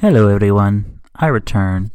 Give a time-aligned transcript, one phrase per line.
[0.00, 1.00] Hello, everyone.
[1.16, 1.90] I return.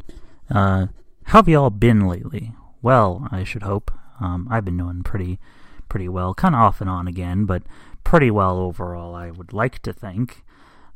[0.52, 0.88] Uh,
[1.24, 2.52] how have you all been lately?
[2.82, 3.92] Well, I should hope.
[4.20, 5.40] Um, I've been doing pretty,
[5.88, 6.34] pretty well.
[6.34, 7.64] Kind of off and on again, but
[8.04, 9.16] pretty well overall.
[9.16, 10.44] I would like to think.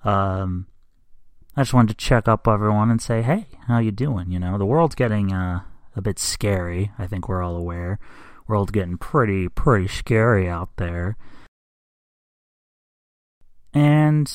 [0.03, 0.67] Um,
[1.55, 4.29] I just wanted to check up everyone and say, hey, how you doing?
[4.29, 5.61] You know, the world's getting uh,
[5.95, 6.91] a bit scary.
[6.99, 7.99] I think we're all aware.
[8.49, 11.15] World's getting pretty, pretty scary out there.
[13.73, 14.29] And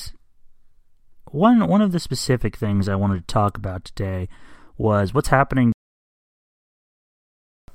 [1.33, 4.29] one one of the specific things I wanted to talk about today
[4.77, 5.73] was what's happening in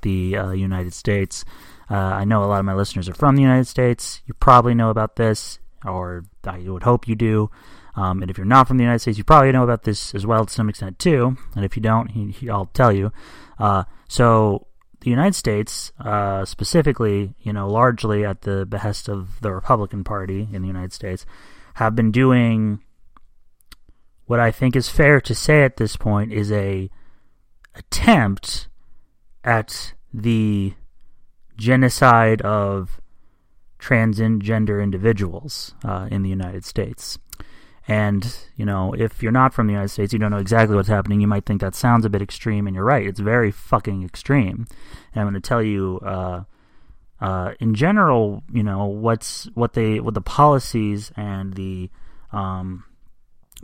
[0.01, 1.43] the uh, United States.
[1.89, 4.21] Uh, I know a lot of my listeners are from the United States.
[4.25, 7.51] You probably know about this, or I would hope you do.
[7.95, 10.25] Um, and if you're not from the United States, you probably know about this as
[10.25, 11.35] well to some extent too.
[11.55, 13.11] And if you don't, he, he, I'll tell you.
[13.57, 14.67] Uh, so
[15.01, 20.47] the United States, uh, specifically, you know, largely at the behest of the Republican Party
[20.53, 21.25] in the United States,
[21.73, 22.83] have been doing
[24.29, 26.91] what I think is fair to say at this point is a
[27.73, 28.67] attempt
[29.43, 30.75] at the
[31.57, 33.01] genocide of
[33.79, 37.17] transgender individuals uh, in the United States.
[37.87, 40.89] And, you know, if you're not from the United States, you don't know exactly what's
[40.89, 43.07] happening, you might think that sounds a bit extreme, and you're right.
[43.07, 44.67] It's very fucking extreme.
[45.11, 46.43] And I'm going to tell you, uh,
[47.19, 51.89] uh, in general, you know, what's, what they, what the policies and the,
[52.31, 52.83] um,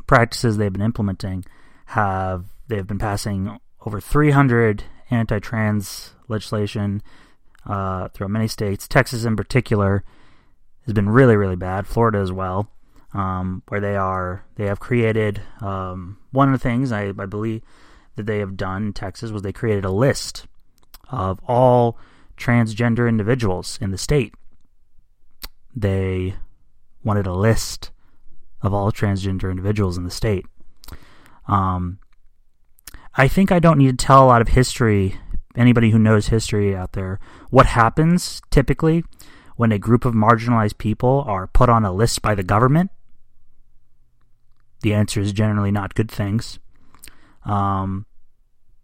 [0.08, 1.46] practices they've been implementing
[1.88, 7.02] have, they've been passing over 300 anti-trans legislation,
[7.66, 8.88] uh, throughout many states.
[8.88, 10.04] Texas in particular
[10.86, 11.88] has been really, really bad.
[11.88, 12.70] Florida as well
[13.16, 17.62] um, where they are they have created um, one of the things I, I believe
[18.16, 20.48] that they have done in Texas was they created a list
[21.10, 21.98] of all
[22.38, 24.34] transgender individuals in the state.
[25.74, 26.36] They
[27.04, 27.92] wanted a list
[28.62, 30.46] of all transgender individuals in the state.
[31.48, 32.00] Um,
[33.16, 35.20] I think I don't need to tell a lot of history.
[35.56, 39.04] Anybody who knows history out there, what happens typically
[39.56, 42.92] when a group of marginalized people are put on a list by the government
[44.86, 46.60] the answer is generally not good things.
[47.44, 48.06] Um,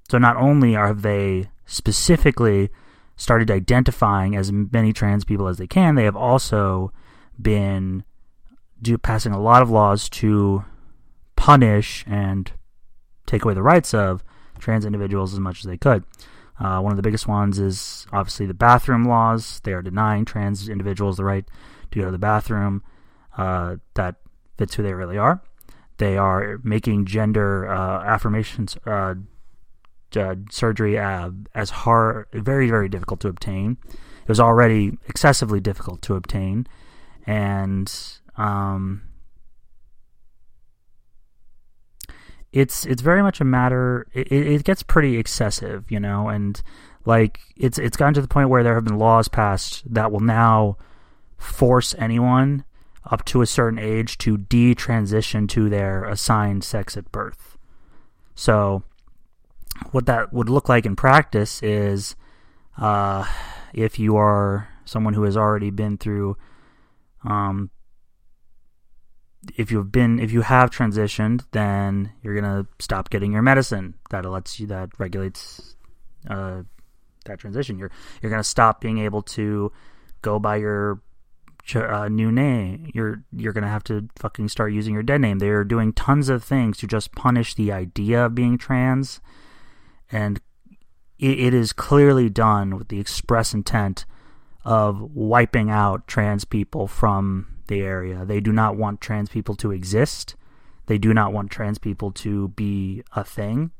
[0.10, 2.72] so not only have they specifically
[3.16, 6.92] started identifying as many trans people as they can, they have also
[7.40, 8.04] been
[8.82, 10.66] do, passing a lot of laws to
[11.36, 12.52] punish and
[13.26, 14.24] take away the rights of
[14.60, 16.04] trans individuals as much as they could.
[16.60, 19.60] Uh, one of the biggest ones is obviously the bathroom laws.
[19.64, 21.46] They are denying trans individuals the right
[21.92, 22.84] to go to the bathroom.
[23.36, 24.16] Uh, that
[24.58, 25.42] fits who they really are.
[25.98, 29.16] They are making gender uh, affirmations uh,
[30.16, 33.78] uh, surgery uh, as hard, very, very difficult to obtain.
[33.88, 36.68] It was already excessively difficult to obtain,
[37.26, 37.92] and
[38.38, 39.02] um,
[42.52, 44.08] it's it's very much a matter.
[44.14, 46.62] It, it gets pretty excessive, you know, and
[47.06, 50.20] like it's it's gotten to the point where there have been laws passed that will
[50.20, 50.78] now
[51.38, 52.64] force anyone
[53.10, 57.58] up to a certain age to detransition to their assigned sex at birth.
[58.36, 58.84] So,
[59.92, 62.16] what that would look like in practice is
[62.78, 63.26] uh,
[63.74, 66.38] if you are someone who has already been through,
[67.24, 67.70] um,
[69.58, 74.26] if you've been, if you have transitioned, then you're gonna stop getting your medicine that
[74.26, 75.76] lets you that regulates
[76.30, 76.64] uh,
[77.26, 77.78] that transition.
[77.78, 77.92] You're
[78.22, 79.72] you're gonna stop being able to
[80.22, 81.02] go by your
[81.76, 82.92] uh, new name.
[82.94, 85.40] You're you're gonna have to fucking start using your dead name.
[85.40, 89.22] They're doing tons of things to just punish the idea of being trans,
[90.12, 90.40] and
[91.18, 94.06] it, it is clearly done with the express intent
[94.64, 98.26] of wiping out trans people from the area.
[98.26, 100.36] They do not want trans people to exist.
[100.86, 103.72] They do not want trans people to be a thing.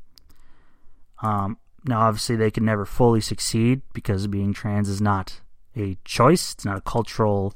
[1.22, 5.40] Um, now, obviously, they can never fully succeed because being trans is not
[5.76, 6.54] a choice.
[6.54, 7.54] It's not a cultural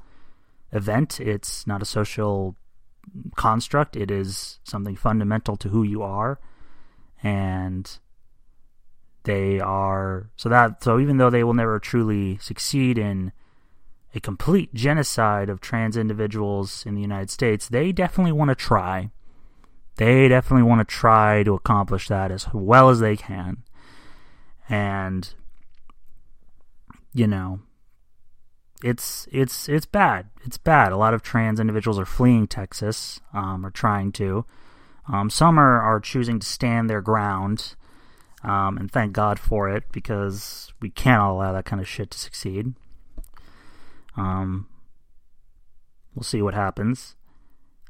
[0.73, 1.21] event.
[1.21, 2.55] It's not a social
[3.37, 3.97] construct.
[3.97, 6.39] It is something fundamental to who you are,
[7.23, 7.99] and
[9.23, 13.33] they are so that so even though they will never truly succeed in
[14.17, 19.11] a complete genocide of trans individuals in the United States, they definitely want to try.
[19.97, 23.59] They definitely want to try to accomplish that as well as they can.
[24.69, 25.33] And
[27.13, 27.61] you know,
[28.83, 30.31] it's it's it's bad.
[30.45, 30.93] It's bad.
[30.93, 34.45] A lot of trans individuals are fleeing Texas, um, or trying to.
[35.09, 37.77] Um, some are, are choosing to stand their ground,
[38.43, 42.19] um, and thank God for it because we can't allow that kind of shit to
[42.19, 42.75] succeed.
[44.17, 44.67] Um,
[46.15, 47.17] we'll see what happens.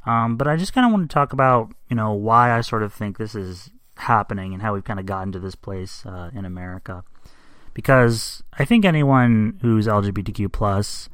[0.04, 2.82] Um, but I just kind of want to talk about, you know, why I sort
[2.82, 6.30] of think this is happening and how we've kind of gotten to this place uh,
[6.34, 7.04] in America.
[7.74, 11.08] Because I think anyone who's LGBTQ plus,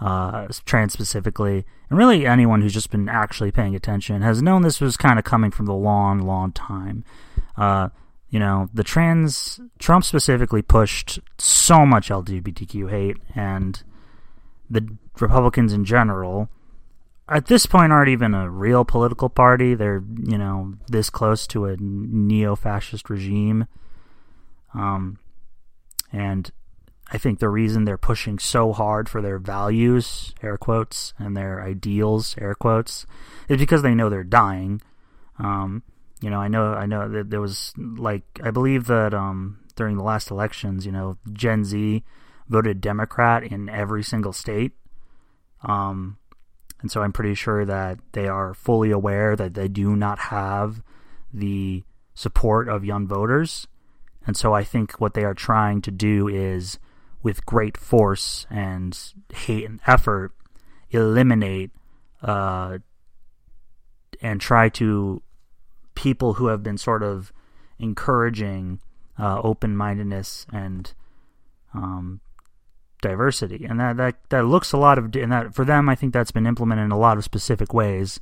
[0.00, 4.80] uh, trans specifically, and really anyone who's just been actually paying attention has known this
[4.80, 7.04] was kind of coming from the long, long time.
[7.56, 7.88] Uh,
[8.30, 13.82] you know, the trans Trump specifically pushed so much LGBTQ hate, and
[14.70, 14.88] the
[15.18, 16.48] Republicans in general
[17.28, 19.74] at this point aren't even a real political party.
[19.74, 23.66] They're, you know, this close to a neo fascist regime.
[24.74, 25.18] Um,
[26.10, 26.50] and
[27.12, 31.62] I think the reason they're pushing so hard for their values, air quotes, and their
[31.62, 33.06] ideals, air quotes,
[33.48, 34.80] is because they know they're dying.
[35.38, 35.82] Um,
[36.20, 39.96] you know, I know, I know that there was like, I believe that um, during
[39.96, 42.02] the last elections, you know, Gen Z
[42.48, 44.72] voted Democrat in every single state.
[45.62, 46.18] Um,
[46.80, 50.82] and so I'm pretty sure that they are fully aware that they do not have
[51.32, 51.84] the
[52.14, 53.66] support of young voters.
[54.26, 56.78] And so I think what they are trying to do is,
[57.22, 58.96] with great force and
[59.34, 60.32] hate and effort,
[60.90, 61.70] eliminate
[62.22, 62.78] uh,
[64.20, 65.22] and try to
[65.94, 67.32] people who have been sort of
[67.78, 68.80] encouraging
[69.18, 70.92] uh, open mindedness and
[71.74, 72.20] um,
[73.00, 76.12] diversity, and that that that looks a lot of and that for them, I think
[76.12, 78.20] that's been implemented in a lot of specific ways,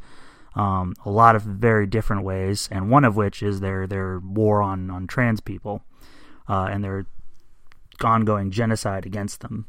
[0.55, 4.63] um, a lot of very different ways, and one of which is their their war
[4.63, 5.83] on on trans people,
[6.49, 7.07] uh, and their
[8.03, 9.67] ongoing genocide against them.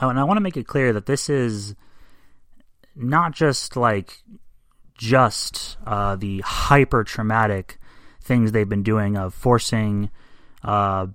[0.00, 1.74] And I want to make it clear that this is
[2.96, 4.22] not just like
[4.96, 7.78] just uh, the hyper traumatic
[8.20, 10.10] things they've been doing of forcing
[10.62, 11.06] uh,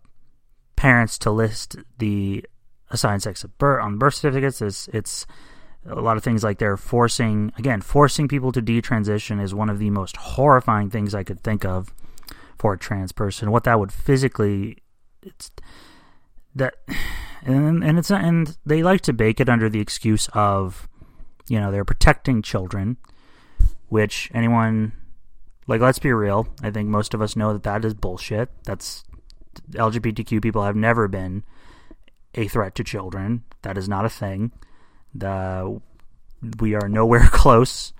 [0.75, 2.45] parents to list the
[2.91, 4.61] assigned sex birth on birth certificates.
[4.61, 5.25] It's it's
[5.85, 9.79] a lot of things like they're forcing again forcing people to detransition is one of
[9.79, 11.93] the most horrifying things I could think of
[12.57, 13.51] for a trans person.
[13.51, 14.77] What that would physically
[15.21, 15.51] it's
[16.55, 16.75] that
[17.43, 20.87] and and it's and they like to bake it under the excuse of
[21.47, 22.97] you know they're protecting children,
[23.87, 24.93] which anyone
[25.67, 26.47] like let's be real.
[26.61, 28.49] I think most of us know that that is bullshit.
[28.65, 29.03] That's
[29.71, 31.43] LGBTQ people have never been
[32.35, 33.43] a threat to children.
[33.61, 34.51] That is not a thing.
[35.13, 35.81] The,
[36.59, 37.93] we are nowhere close.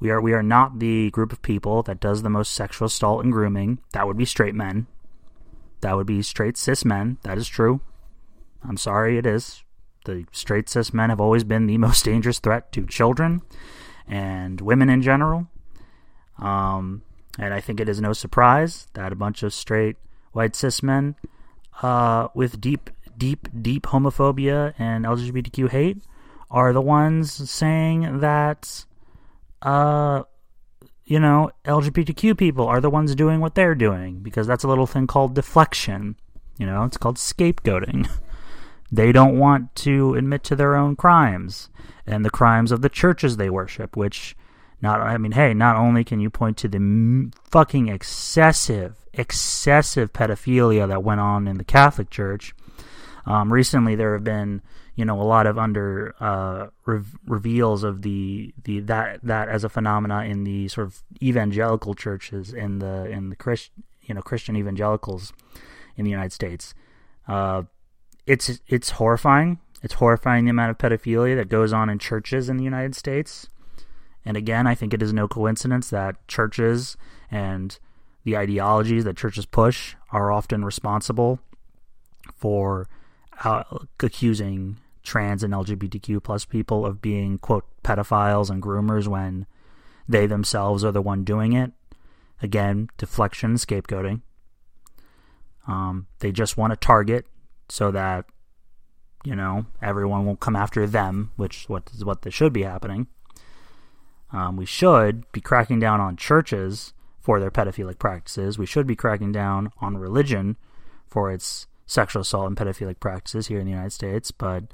[0.00, 3.24] We are we are not the group of people that does the most sexual assault
[3.24, 3.78] and grooming.
[3.92, 4.86] That would be straight men.
[5.80, 7.18] That would be straight cis men.
[7.22, 7.80] That is true.
[8.62, 9.62] I'm sorry, it is.
[10.04, 13.42] The straight cis men have always been the most dangerous threat to children
[14.06, 15.46] and women in general.
[16.38, 17.02] Um,
[17.38, 19.96] and I think it is no surprise that a bunch of straight
[20.32, 21.16] white cis men
[21.82, 26.02] uh, with deep deep, deep homophobia and LGBTQ hate
[26.50, 28.84] are the ones saying that,
[29.62, 30.22] uh,
[31.04, 34.86] you know, LGBTQ people are the ones doing what they're doing because that's a little
[34.86, 36.16] thing called deflection.
[36.58, 38.08] You know, it's called scapegoating.
[38.92, 41.68] they don't want to admit to their own crimes
[42.06, 44.36] and the crimes of the churches they worship, which
[44.80, 50.86] not I mean, hey, not only can you point to the fucking excessive, excessive pedophilia
[50.86, 52.54] that went on in the Catholic Church,
[53.26, 54.62] um, recently, there have been
[54.96, 59.64] you know a lot of under uh, re- reveals of the the that that as
[59.64, 63.70] a phenomena in the sort of evangelical churches in the in the Christ
[64.02, 65.32] you know Christian evangelicals
[65.96, 66.74] in the United States.
[67.26, 67.62] Uh,
[68.26, 69.58] it's it's horrifying.
[69.82, 73.48] It's horrifying the amount of pedophilia that goes on in churches in the United States.
[74.24, 76.96] And again, I think it is no coincidence that churches
[77.30, 77.78] and
[78.24, 81.38] the ideologies that churches push are often responsible
[82.34, 82.88] for
[84.00, 89.46] accusing trans and LGBTQ plus people of being quote pedophiles and groomers when
[90.08, 91.72] they themselves are the one doing it.
[92.42, 94.22] Again, deflection, scapegoating.
[95.66, 97.26] Um, they just want to target
[97.68, 98.26] so that
[99.24, 103.06] you know everyone won't come after them, which what is what should be happening.
[104.32, 108.58] Um, we should be cracking down on churches for their pedophilic practices.
[108.58, 110.56] We should be cracking down on religion
[111.06, 114.64] for its sexual assault and pedophilic practices here in the United States, but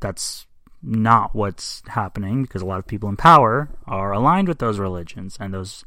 [0.00, 0.46] that's
[0.82, 5.36] not what's happening because a lot of people in power are aligned with those religions
[5.38, 5.84] and those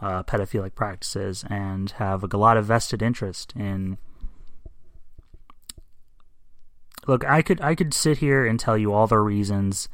[0.00, 3.96] uh, pedophilic practices and have a lot of vested interest in.
[7.06, 9.88] Look, I could I could sit here and tell you all the reasons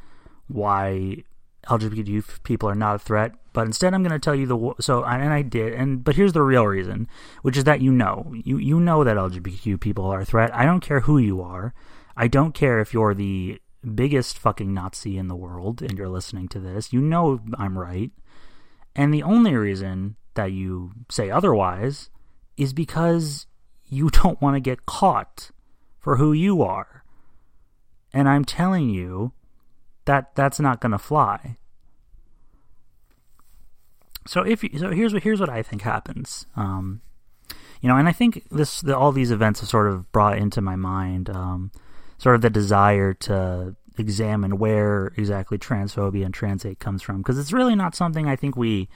[0.49, 1.25] why
[1.69, 5.04] LGBT people are not a threat, but instead I'm going to tell you the so
[5.04, 7.09] and I did and but here's the real reason,
[7.42, 10.54] which is that you know you you know that LGBTQ people are a threat.
[10.54, 11.75] I don't care who you are.
[12.16, 13.61] I don't care if you're the
[13.95, 18.11] biggest fucking Nazi in the world and you're listening to this, you know I'm right.
[18.95, 22.11] And the only reason that you say otherwise
[22.57, 23.47] is because
[23.85, 25.50] you don't want to get caught
[25.99, 27.04] for who you are.
[28.12, 29.33] And I'm telling you
[30.04, 31.56] that that's not going to fly.
[34.26, 36.47] So if so here's what here's what I think happens.
[36.56, 37.00] Um,
[37.80, 40.61] you know, and I think this the, all these events have sort of brought into
[40.61, 41.73] my mind um,
[42.18, 47.38] sort of the desire to examine where exactly transphobia and trans hate comes from because
[47.38, 48.88] it's really not something I think we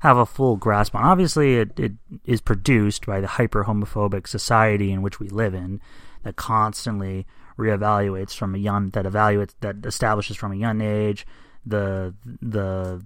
[0.00, 1.04] have a full grasp on.
[1.04, 1.92] Obviously, it, it
[2.24, 5.80] is produced by the hyper homophobic society in which we live in
[6.22, 7.26] that constantly
[7.60, 11.26] reevaluates from a young that evaluates that establishes from a young age
[11.64, 13.04] the the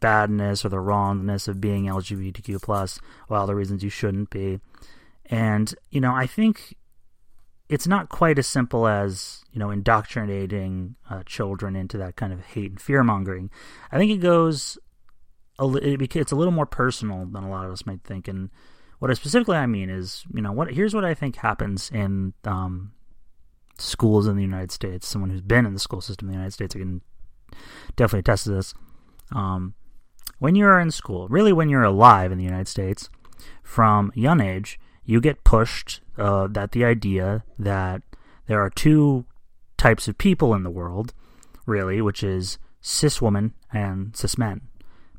[0.00, 4.58] badness or the wrongness of being LGBTQ plus, well, the reasons you shouldn't be.
[5.26, 6.74] And, you know, I think
[7.68, 12.44] it's not quite as simple as, you know, indoctrinating uh, children into that kind of
[12.46, 13.50] hate and fear mongering.
[13.92, 14.76] I think it goes,
[15.58, 18.26] a, it, it's a little more personal than a lot of us might think.
[18.26, 18.50] And
[18.98, 22.32] what I specifically I mean is, you know, what here's what I think happens in
[22.44, 22.92] um,
[23.80, 25.08] schools in the United States.
[25.08, 27.00] Someone who's been in the school system in the United States can
[27.96, 28.74] definitely attest to this.
[29.32, 29.74] Um,
[30.38, 33.10] when you are in school, really when you're alive in the United States,
[33.62, 38.02] from young age, you get pushed uh, that the idea that
[38.46, 39.26] there are two
[39.76, 41.12] types of people in the world,
[41.66, 44.62] really, which is cis women and cis men.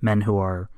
[0.02, 0.70] Men who are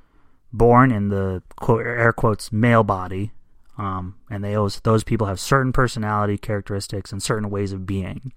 [0.52, 3.32] born in the quote, air quotes male body,
[3.77, 4.53] um, and they
[4.84, 8.34] those people have certain personality characteristics and certain ways of being,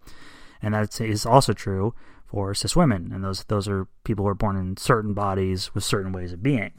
[0.62, 1.94] and that is also true
[2.26, 5.84] for cis women, and those those are people who are born in certain bodies with
[5.84, 6.72] certain ways of being.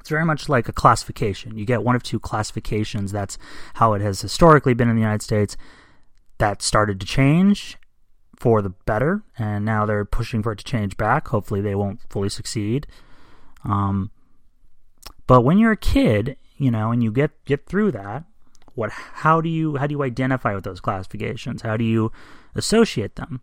[0.00, 1.58] It's very much like a classification.
[1.58, 3.12] You get one of two classifications.
[3.12, 3.36] That's
[3.74, 5.56] how it has historically been in the United States.
[6.38, 7.76] That started to change
[8.38, 11.28] for the better, and now they're pushing for it to change back.
[11.28, 12.86] Hopefully, they won't fully succeed.
[13.62, 14.10] Um,
[15.26, 18.24] but when you're a kid, you know, and you get get through that,
[18.74, 18.90] what?
[18.92, 21.62] How do you how do you identify with those classifications?
[21.62, 22.12] How do you
[22.54, 23.40] associate them?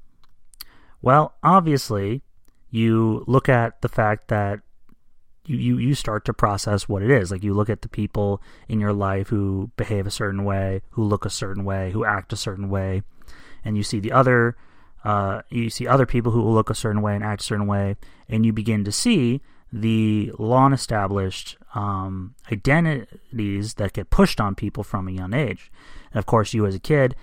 [1.01, 2.21] Well, obviously,
[2.69, 4.59] you look at the fact that
[5.45, 7.31] you, you, you start to process what it is.
[7.31, 11.03] Like you look at the people in your life who behave a certain way, who
[11.03, 13.01] look a certain way, who act a certain way,
[13.65, 14.55] and you see the other
[15.03, 17.95] uh, you see other people who look a certain way and act a certain way,
[18.29, 24.83] and you begin to see the long established um, identities that get pushed on people
[24.83, 25.71] from a young age.
[26.11, 27.15] And of course, you as a kid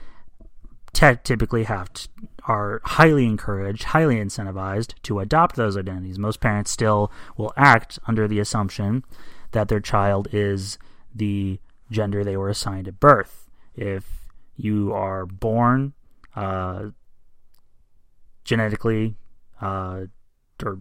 [0.92, 2.08] typically have to,
[2.46, 6.18] are highly encouraged, highly incentivized to adopt those identities.
[6.18, 9.04] Most parents still will act under the assumption
[9.52, 10.78] that their child is
[11.14, 11.58] the
[11.90, 13.48] gender they were assigned at birth.
[13.74, 15.94] If you are born
[16.36, 16.90] uh,
[18.44, 19.16] genetically,
[19.60, 20.02] uh,
[20.64, 20.80] or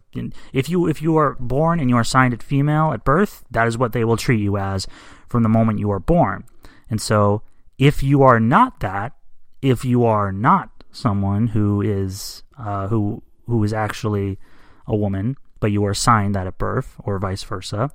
[0.53, 3.67] if you if you are born and you are assigned at female at birth, that
[3.67, 4.87] is what they will treat you as
[5.27, 6.45] from the moment you are born.
[6.89, 7.41] And so,
[7.77, 9.13] if you are not that,
[9.61, 14.39] if you are not someone who is uh, who who is actually
[14.87, 17.91] a woman, but you are assigned that at birth, or vice versa,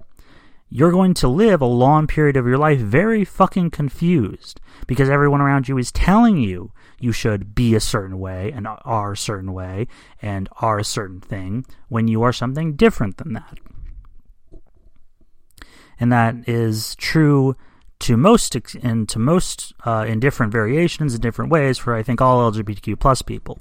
[0.70, 5.40] you're going to live a long period of your life very fucking confused because everyone
[5.40, 9.52] around you is telling you you should be a certain way and are a certain
[9.52, 9.86] way
[10.20, 13.58] and are a certain thing when you are something different than that.
[16.00, 17.56] And that is true
[18.00, 22.20] to most and to most uh, in different variations in different ways for I think
[22.20, 23.60] all LGBTQ plus people.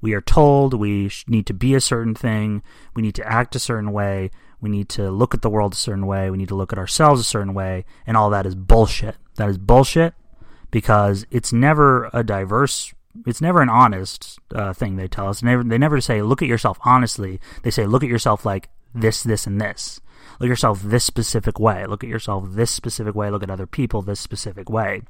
[0.00, 2.62] We are told we need to be a certain thing,
[2.94, 4.30] we need to act a certain way,
[4.64, 6.78] we need to look at the world a certain way, we need to look at
[6.78, 9.16] ourselves a certain way, and all that is bullshit.
[9.36, 10.14] That is bullshit
[10.70, 12.92] because it's never a diverse
[13.26, 15.40] it's never an honest uh, thing they tell us.
[15.40, 17.38] Never, they never say look at yourself honestly.
[17.62, 20.00] They say look at yourself like this, this, and this
[20.38, 21.86] look at yourself this specific way.
[21.86, 23.30] Look at yourself this specific way.
[23.30, 25.02] Look at other people this specific way.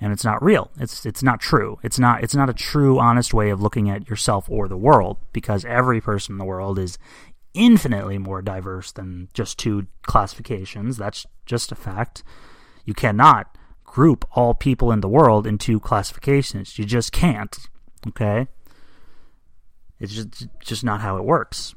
[0.00, 0.70] And it's not real.
[0.78, 1.78] It's it's not true.
[1.82, 5.18] It's not it's not a true honest way of looking at yourself or the world
[5.32, 6.98] because every person in the world is
[7.54, 10.96] infinitely more diverse than just two classifications.
[10.96, 12.22] That's just a fact.
[12.84, 16.78] You cannot group all people in the world into classifications.
[16.78, 17.56] You just can't.
[18.08, 18.48] Okay?
[20.00, 21.74] It's just just not how it works.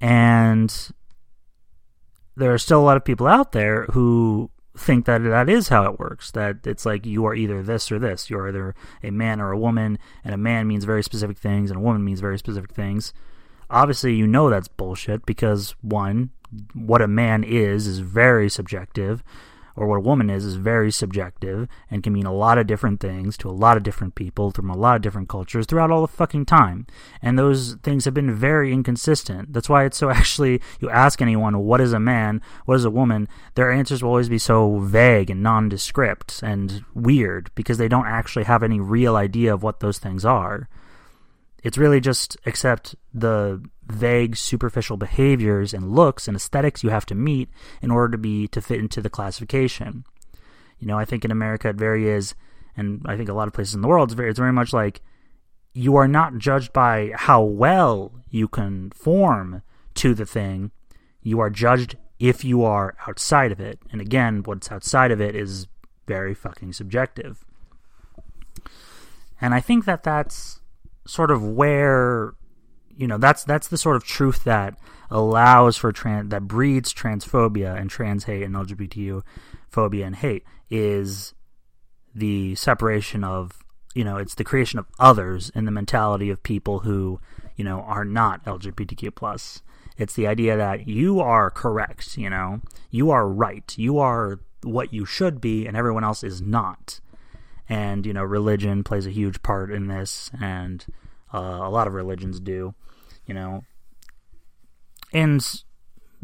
[0.00, 0.74] And
[2.36, 5.84] there are still a lot of people out there who think that that is how
[5.84, 6.30] it works.
[6.32, 8.28] That it's like you are either this or this.
[8.28, 11.78] You're either a man or a woman, and a man means very specific things, and
[11.78, 13.12] a woman means very specific things.
[13.70, 16.30] Obviously, you know that's bullshit because one,
[16.74, 19.22] what a man is is very subjective.
[19.76, 23.00] or what a woman is is very subjective and can mean a lot of different
[23.00, 26.00] things to a lot of different people from a lot of different cultures throughout all
[26.00, 26.86] the fucking time.
[27.20, 29.52] And those things have been very inconsistent.
[29.52, 32.40] That's why it's so actually, you ask anyone, what is a man?
[32.66, 33.28] What is a woman?
[33.56, 38.44] Their answers will always be so vague and nondescript and weird because they don't actually
[38.44, 40.68] have any real idea of what those things are.
[41.64, 47.14] It's really just accept the vague, superficial behaviors and looks and aesthetics you have to
[47.14, 47.48] meet
[47.80, 50.04] in order to be to fit into the classification.
[50.78, 52.34] You know, I think in America it very is,
[52.76, 54.74] and I think a lot of places in the world it's very, it's very much
[54.74, 55.00] like
[55.72, 59.62] you are not judged by how well you conform
[59.94, 60.70] to the thing.
[61.22, 63.78] You are judged if you are outside of it.
[63.90, 65.66] And again, what's outside of it is
[66.06, 67.42] very fucking subjective.
[69.40, 70.60] And I think that that's
[71.06, 72.34] sort of where
[72.96, 74.78] you know that's that's the sort of truth that
[75.10, 79.22] allows for trans that breeds transphobia and trans hate and LGBTQ
[79.68, 81.34] phobia and hate is
[82.14, 86.80] the separation of you know it's the creation of others in the mentality of people
[86.80, 87.20] who
[87.56, 89.62] you know are not LGBTQ plus.
[89.96, 94.92] It's the idea that you are correct, you know, you are right, you are what
[94.92, 97.00] you should be, and everyone else is not
[97.68, 100.84] and you know religion plays a huge part in this, and
[101.32, 102.74] uh, a lot of religions do,
[103.26, 103.64] you know,
[105.12, 105.64] and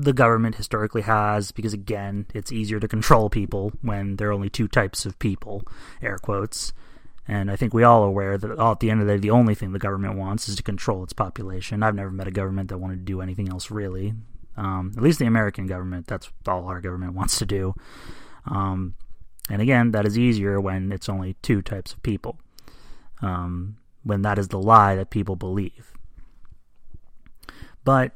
[0.00, 4.48] the government historically has because again it's easier to control people when there are only
[4.48, 5.62] two types of people
[6.02, 6.72] air quotes.
[7.28, 9.20] And i think we all are aware that all, at the end of the day
[9.20, 11.82] the only thing the government wants is to control its population.
[11.82, 14.14] I've never met a government that wanted to do anything else really.
[14.56, 17.74] Um, at least the american government that's all our government wants to do.
[18.46, 18.94] Um,
[19.48, 22.38] and again, that is easier when it's only two types of people.
[23.22, 25.92] Um, when that is the lie that people believe.
[27.84, 28.12] But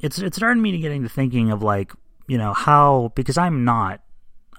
[0.00, 1.92] it's it started me to getting to thinking of like
[2.26, 4.00] you know how because I'm not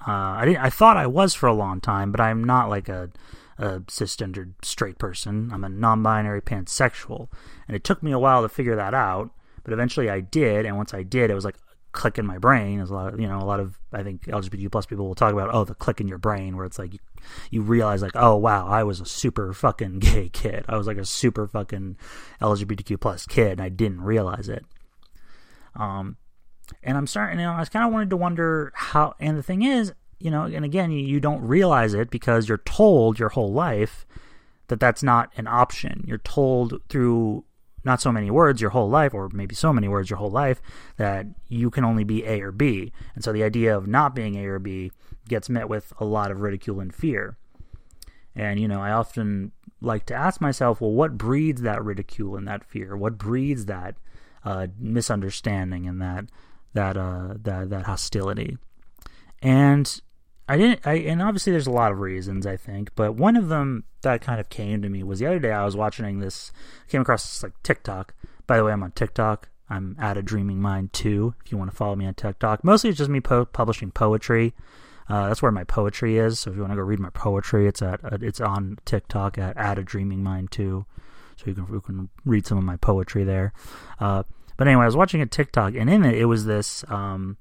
[0.08, 2.90] uh, I didn't I thought I was for a long time, but I'm not like
[2.90, 3.10] a
[3.58, 5.52] a cisgendered straight person.
[5.54, 7.28] I'm a non-binary pansexual,
[7.68, 9.30] and it took me a while to figure that out.
[9.64, 11.58] But eventually I did, and once I did, it was like,
[11.92, 14.24] click in my brain is a lot of, you know a lot of i think
[14.26, 16.94] lgbtq plus people will talk about oh the click in your brain where it's like
[16.94, 17.00] you,
[17.50, 20.66] you realize like oh wow i was a super fucking gay kid.
[20.68, 21.98] I was like a super fucking
[22.42, 24.66] lgbtq plus kid and i didn't realize it.
[25.76, 26.18] Um
[26.84, 29.62] and i'm starting you know i kind of wanted to wonder how and the thing
[29.62, 33.52] is you know and again you, you don't realize it because you're told your whole
[33.52, 34.06] life
[34.72, 36.02] that that's not an option.
[36.08, 37.44] You're told through
[37.84, 40.62] not so many words your whole life, or maybe so many words your whole life,
[40.98, 42.92] that you can only be A or B.
[43.16, 44.92] And so the idea of not being A or B
[45.28, 47.38] gets met with a lot of ridicule and fear.
[48.36, 52.48] And, you know, I often like to ask myself, well, what breeds that ridicule and
[52.48, 52.96] that fear?
[52.96, 53.96] What breeds that
[54.46, 56.26] uh, misunderstanding and that
[56.74, 58.58] that uh, that that hostility?
[59.42, 60.02] And
[60.52, 60.86] I didn't.
[60.86, 64.20] I and obviously there's a lot of reasons I think, but one of them that
[64.20, 66.52] kind of came to me was the other day I was watching this,
[66.90, 68.14] came across this like TikTok.
[68.48, 69.48] By the way, I'm on TikTok.
[69.70, 71.36] I'm at a dreaming mind too.
[71.46, 74.54] If you want to follow me on TikTok, mostly it's just me po- publishing poetry.
[75.08, 76.42] Uh, that's where my poetry is.
[76.42, 79.38] So if you want to go read my poetry, it's at uh, it's on TikTok
[79.38, 80.86] at at a dreaming mind too.
[81.38, 83.54] So you can you can read some of my poetry there.
[84.02, 84.24] Uh,
[84.58, 86.84] but anyway, I was watching a TikTok, and in it, it was this.
[86.90, 87.38] Um,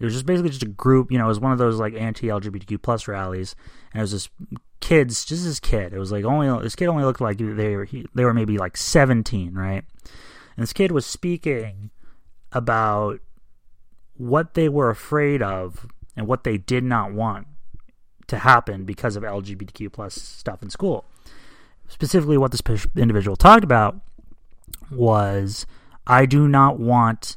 [0.00, 1.94] it was just basically just a group, you know, it was one of those like
[1.94, 3.56] anti-LGBTQ plus rallies,
[3.92, 4.28] and it was this
[4.80, 5.92] kids, just this kid.
[5.92, 8.58] It was like only this kid only looked like they were he, they were maybe
[8.58, 9.84] like 17, right?
[10.56, 11.90] And this kid was speaking
[12.52, 13.20] about
[14.16, 17.46] what they were afraid of and what they did not want
[18.26, 21.04] to happen because of LGBTQ plus stuff in school.
[21.88, 23.96] Specifically, what this individual talked about
[24.90, 25.66] was,
[26.06, 27.36] I do not want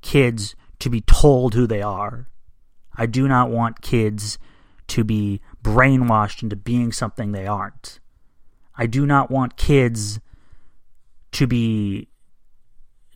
[0.00, 2.28] kids to be told who they are.
[2.96, 4.38] I do not want kids
[4.88, 8.00] to be brainwashed into being something they aren't.
[8.76, 10.20] I do not want kids
[11.32, 12.08] to be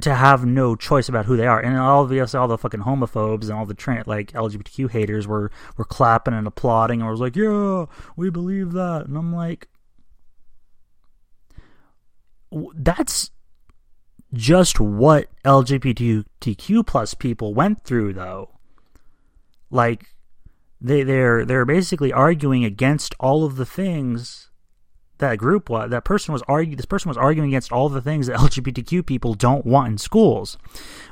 [0.01, 1.61] to have no choice about who they are.
[1.61, 3.75] And all all the fucking homophobes and all the
[4.07, 9.07] like LGBTQ haters were were clapping and applauding and was like, "Yeah, we believe that."
[9.07, 9.69] And I'm like
[12.75, 13.31] that's
[14.33, 18.51] just what LGBTQ plus people went through, though.
[19.71, 20.15] Like
[20.81, 24.51] they they're they're basically arguing against all of the things
[25.19, 28.27] that group was that person was arguing this person was arguing against all the things
[28.27, 30.59] that LGBTQ people don't want in schools,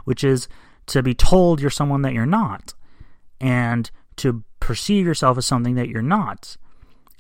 [0.05, 0.49] which is
[0.87, 2.75] to be told you're someone that you're not,
[3.41, 6.57] and to perceive yourself as something that you're not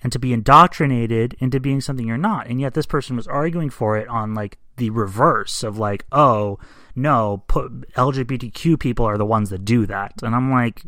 [0.02, 2.46] and to be indoctrinated into being something you're not.
[2.46, 6.59] And yet this person was arguing for it on like the reverse of like, oh,
[6.97, 10.14] no, put, LGBTQ people are the ones that do that.
[10.23, 10.83] And I'm like,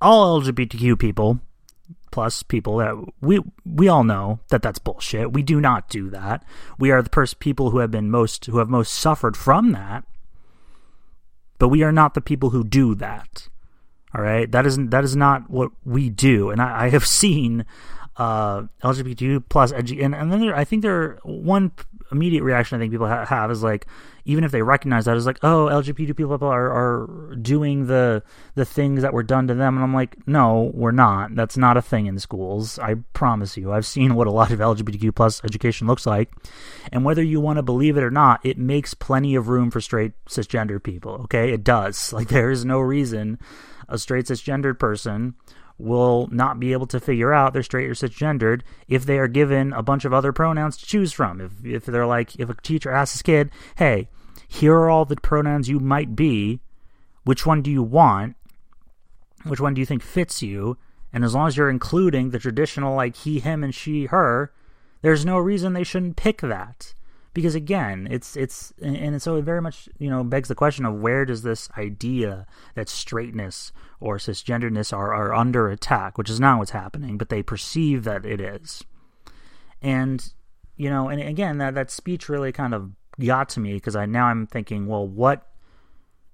[0.00, 1.40] all LGBTQ people
[2.10, 5.32] plus people that we we all know that that's bullshit.
[5.32, 6.44] We do not do that.
[6.78, 10.04] We are the pers- people who have been most who have most suffered from that.
[11.58, 13.48] But we are not the people who do that.
[14.14, 16.50] All right, that isn't that is not what we do.
[16.50, 17.64] And I, I have seen
[18.20, 21.72] uh, LGBTQ plus edu- and and then there, I think there one
[22.12, 23.86] immediate reaction I think people ha- have is like
[24.26, 28.22] even if they recognize that is like oh LGBTQ people are are doing the
[28.56, 31.34] the things that were done to them and I'm like no we're not.
[31.34, 32.78] That's not a thing in schools.
[32.78, 33.72] I promise you.
[33.72, 36.30] I've seen what a lot of LGBTQ plus education looks like.
[36.92, 39.80] And whether you want to believe it or not it makes plenty of room for
[39.80, 41.54] straight cisgender people okay?
[41.54, 42.12] It does.
[42.20, 43.38] Like there is no reason
[43.88, 45.36] a straight cisgendered person
[45.80, 49.72] will not be able to figure out they're straight or cisgendered if they are given
[49.72, 51.40] a bunch of other pronouns to choose from.
[51.40, 54.08] If if they're like if a teacher asks his kid, "Hey,
[54.46, 56.60] here are all the pronouns you might be.
[57.24, 58.36] Which one do you want?
[59.44, 60.76] Which one do you think fits you?"
[61.12, 64.52] And as long as you're including the traditional like he, him, and she, her,
[65.02, 66.94] there's no reason they shouldn't pick that
[67.40, 70.94] because again it's it's and so it very much you know begs the question of
[70.94, 76.58] where does this idea that straightness or cisgenderedness are, are under attack which is not
[76.58, 78.84] what's happening but they perceive that it is.
[79.80, 80.32] And
[80.76, 84.04] you know and again that that speech really kind of got to me because i
[84.04, 85.46] now i'm thinking well what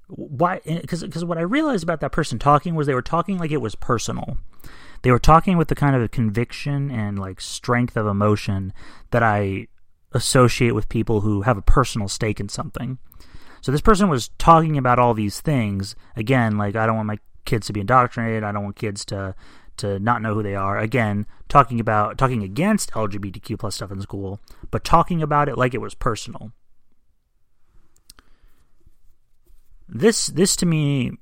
[0.08, 3.38] why eh, because because what i realized about that person talking was they were talking
[3.38, 4.38] like it was personal.
[5.02, 8.72] They were talking with the kind of conviction and like strength of emotion
[9.12, 9.68] that i
[10.16, 12.98] associate with people who have a personal stake in something.
[13.60, 17.18] So this person was talking about all these things again, like I don't want my
[17.44, 18.44] kids to be indoctrinated.
[18.44, 19.34] I don't want kids to
[19.78, 20.78] to not know who they are.
[20.78, 25.74] Again, talking about talking against LGBTQ plus stuff in school, but talking about it like
[25.74, 26.52] it was personal.
[29.88, 31.12] This this to me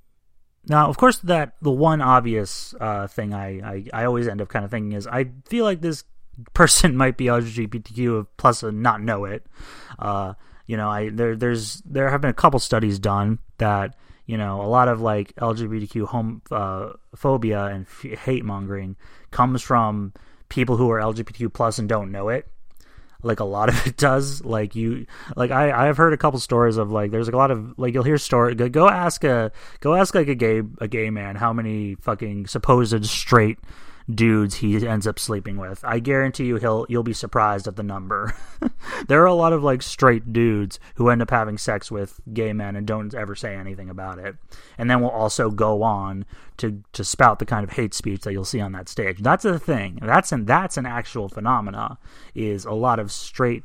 [0.66, 4.48] now, of course, that the one obvious uh, thing I, I I always end up
[4.48, 6.04] kind of thinking is I feel like this
[6.52, 9.46] person might be LGBTQ plus not know it.
[9.98, 10.34] Uh,
[10.66, 14.62] you know, I there there's there have been a couple studies done that you know
[14.62, 18.96] a lot of like LGBTQ home uh, phobia and f- hate mongering
[19.30, 20.12] comes from
[20.48, 22.46] people who are LGBTQ plus and don't know it.
[23.22, 24.44] Like a lot of it does.
[24.44, 27.50] Like you, like I, I've heard a couple stories of like there's like a lot
[27.50, 28.54] of like you'll hear story.
[28.54, 32.46] Go, go ask a go ask like a gay a gay man how many fucking
[32.46, 33.58] supposed straight
[34.12, 35.82] dudes he ends up sleeping with.
[35.84, 38.36] I guarantee you he'll you'll be surprised at the number.
[39.08, 42.52] there are a lot of like straight dudes who end up having sex with gay
[42.52, 44.36] men and don't ever say anything about it.
[44.76, 46.24] And then will also go on
[46.58, 49.18] to to spout the kind of hate speech that you'll see on that stage.
[49.20, 49.98] That's the thing.
[50.02, 51.98] That's an that's an actual phenomena
[52.34, 53.64] is a lot of straight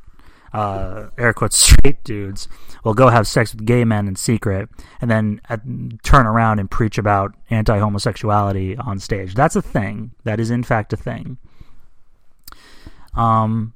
[0.54, 2.48] uh, air quotes straight dudes
[2.84, 4.70] will go have sex with gay men in secret
[5.02, 5.58] and then uh,
[6.04, 9.36] turn around and preach about anti homosexuality on stage.
[9.36, 10.12] That's a thing.
[10.24, 11.38] That is in fact a thing.
[13.16, 13.74] Um,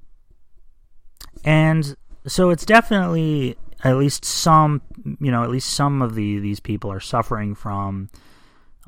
[1.43, 4.81] and so it's definitely at least some,
[5.19, 8.09] you know, at least some of the these people are suffering from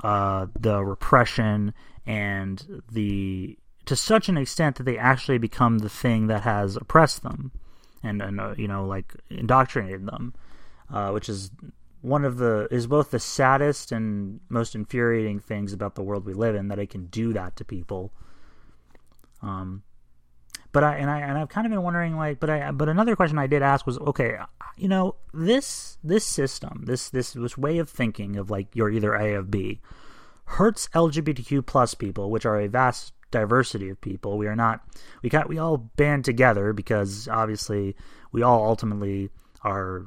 [0.02, 1.74] uh, the repression
[2.06, 7.22] and the to such an extent that they actually become the thing that has oppressed
[7.22, 7.52] them
[8.02, 10.34] and and uh, you know like indoctrinated them,
[10.92, 11.50] uh, which is
[12.02, 16.34] one of the is both the saddest and most infuriating things about the world we
[16.34, 18.12] live in that it can do that to people.
[19.42, 19.82] Um,
[20.72, 23.16] but I and I and I've kind of been wondering like, but I but another
[23.16, 24.36] question I did ask was okay,
[24.76, 29.14] you know this this system this this this way of thinking of like you're either
[29.14, 29.80] A or B
[30.46, 34.38] hurts LGBTQ plus people, which are a vast diversity of people.
[34.38, 34.80] We are not
[35.22, 37.96] we got we all band together because obviously
[38.32, 39.30] we all ultimately
[39.62, 40.06] are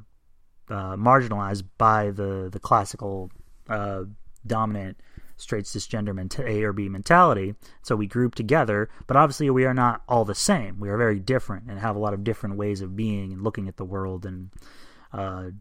[0.69, 3.31] uh, marginalized by the the classical
[3.69, 4.03] uh,
[4.45, 4.97] dominant
[5.37, 6.13] straight cisgender
[6.45, 7.55] A or B mentality.
[7.81, 10.79] So we group together, but obviously we are not all the same.
[10.79, 13.67] We are very different and have a lot of different ways of being and looking
[13.67, 14.49] at the world and
[15.13, 15.51] uh,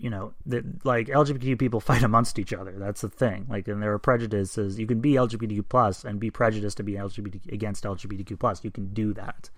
[0.00, 2.74] you know that like LGBTQ people fight amongst each other.
[2.76, 3.46] That's the thing.
[3.48, 4.78] Like, and there are prejudices.
[4.78, 8.64] You can be LGBTQ plus and be prejudiced to be LGBT against LGBTQ plus.
[8.64, 9.50] You can do that.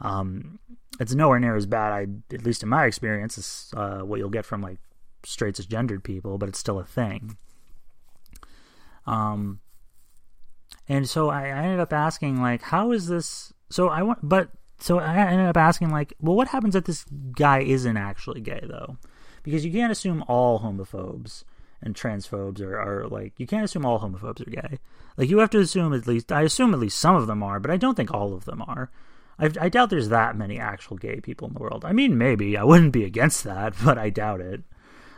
[0.00, 0.58] Um,
[0.98, 1.92] it's nowhere near as bad.
[1.92, 4.78] I at least in my experience is uh, what you'll get from like
[5.24, 7.36] straight cisgendered people, but it's still a thing.
[9.06, 9.60] Um,
[10.88, 13.52] and so I, I ended up asking like, how is this?
[13.70, 17.04] So I want, but so I ended up asking like, well, what happens if this
[17.36, 18.96] guy isn't actually gay though?
[19.42, 21.44] Because you can't assume all homophobes
[21.82, 24.78] and transphobes are, are like you can't assume all homophobes are gay.
[25.16, 27.60] Like you have to assume at least I assume at least some of them are,
[27.60, 28.90] but I don't think all of them are.
[29.38, 31.84] I, I doubt there's that many actual gay people in the world.
[31.84, 34.62] I mean, maybe I wouldn't be against that, but I doubt it.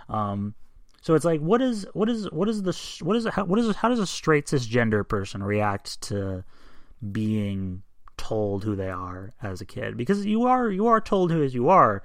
[0.08, 0.54] Um,
[1.00, 3.74] So it's like, what is what is what is the what is how, what is
[3.76, 6.44] how does a straight cisgender person react to
[7.10, 7.82] being
[8.16, 9.96] told who they are as a kid?
[9.96, 12.02] Because you are you are told who as you are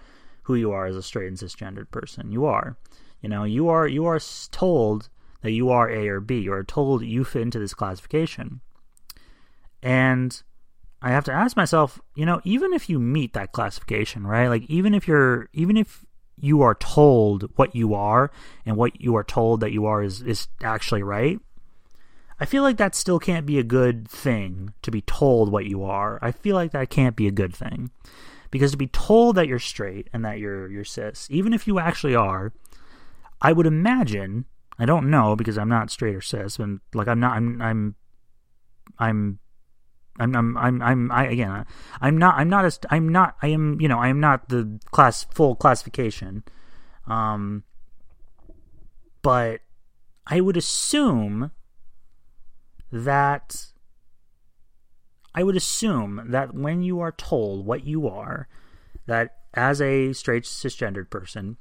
[0.48, 2.32] who you are as a straight and cisgendered person.
[2.32, 2.78] You are,
[3.22, 4.20] you know, you are you are
[4.52, 5.10] told
[5.42, 6.40] that you are A or B.
[6.40, 8.62] You are told you fit into this classification,
[9.84, 10.42] and
[11.02, 14.48] I have to ask myself, you know, even if you meet that classification, right?
[14.48, 16.06] Like even if you're even if
[16.40, 18.32] you are told what you are
[18.66, 21.40] and what you are told that you are is, is actually right,
[22.40, 25.84] I feel like that still can't be a good thing to be told what you
[25.84, 26.20] are.
[26.22, 27.92] I feel like that can't be a good thing.
[28.52, 31.80] Because to be told that you're straight and that you're you're cis, even if you
[31.80, 32.54] actually are,
[33.42, 34.46] I would imagine
[34.80, 37.96] I don't know because I'm not straight or cis, and like I'm not I'm I'm
[39.00, 39.40] I'm
[40.20, 41.66] I'm I'm I'm, I'm I again
[42.02, 44.80] I'm not I'm not as I'm not I am you know I am not the
[44.92, 46.44] class full classification,
[47.08, 47.64] um,
[49.22, 49.62] but
[50.26, 51.52] I would assume
[52.92, 53.68] that
[55.38, 58.48] I would assume that when you are told what you are,
[59.06, 61.58] that as a straight cisgendered person,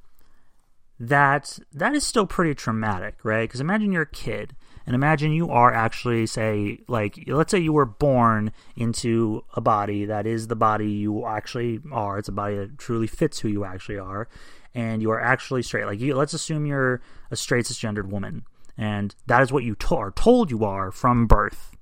[0.98, 3.42] that that is still pretty traumatic, right?
[3.42, 7.74] Because imagine you're a kid and imagine you are actually, say, like, let's say you
[7.74, 12.16] were born into a body that is the body you actually are.
[12.18, 14.26] It's a body that truly fits who you actually are.
[14.74, 15.84] And you are actually straight.
[15.84, 18.46] Like, you, let's assume you're a straight cisgendered woman.
[18.78, 21.72] And that is what you to- are told you are from birth.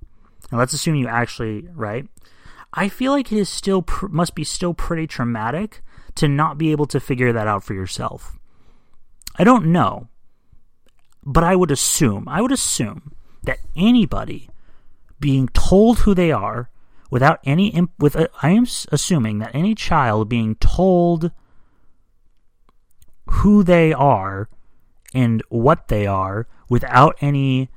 [0.51, 2.07] And let's assume you actually, right?
[2.73, 5.81] I feel like it is still, pr- must be still pretty traumatic
[6.15, 8.37] to not be able to figure that out for yourself.
[9.37, 10.07] I don't know
[11.25, 14.49] but I would assume, I would assume that anybody
[15.19, 16.69] being told who they are
[17.09, 21.31] without any imp- with a, I am assuming that any child being told
[23.27, 24.49] who they are
[25.13, 27.69] and what they are without any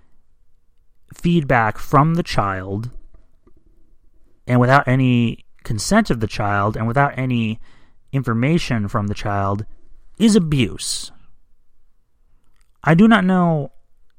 [1.15, 2.91] feedback from the child
[4.47, 7.61] and without any consent of the child and without any
[8.13, 9.67] information from the child
[10.19, 11.13] is abuse.
[12.83, 13.73] I do not know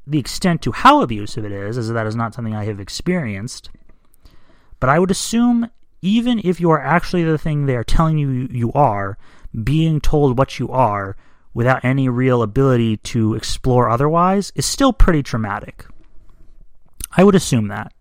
[0.05, 3.69] the extent to how abusive it is, as that is not something I have experienced.
[4.79, 5.69] But I would assume,
[6.01, 9.17] even if you are actually the thing they are telling you you are,
[9.63, 11.15] being told what you are
[11.53, 15.85] without any real ability to explore otherwise is still pretty traumatic.
[17.11, 17.93] I would assume that.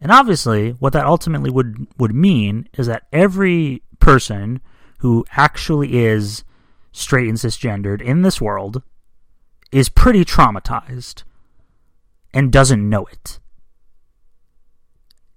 [0.00, 4.60] And obviously, what that ultimately would, would mean is that every person
[4.98, 6.44] who actually is
[6.92, 8.82] straight and cisgendered in this world
[9.72, 11.24] is pretty traumatized
[12.32, 13.38] and doesn't know it.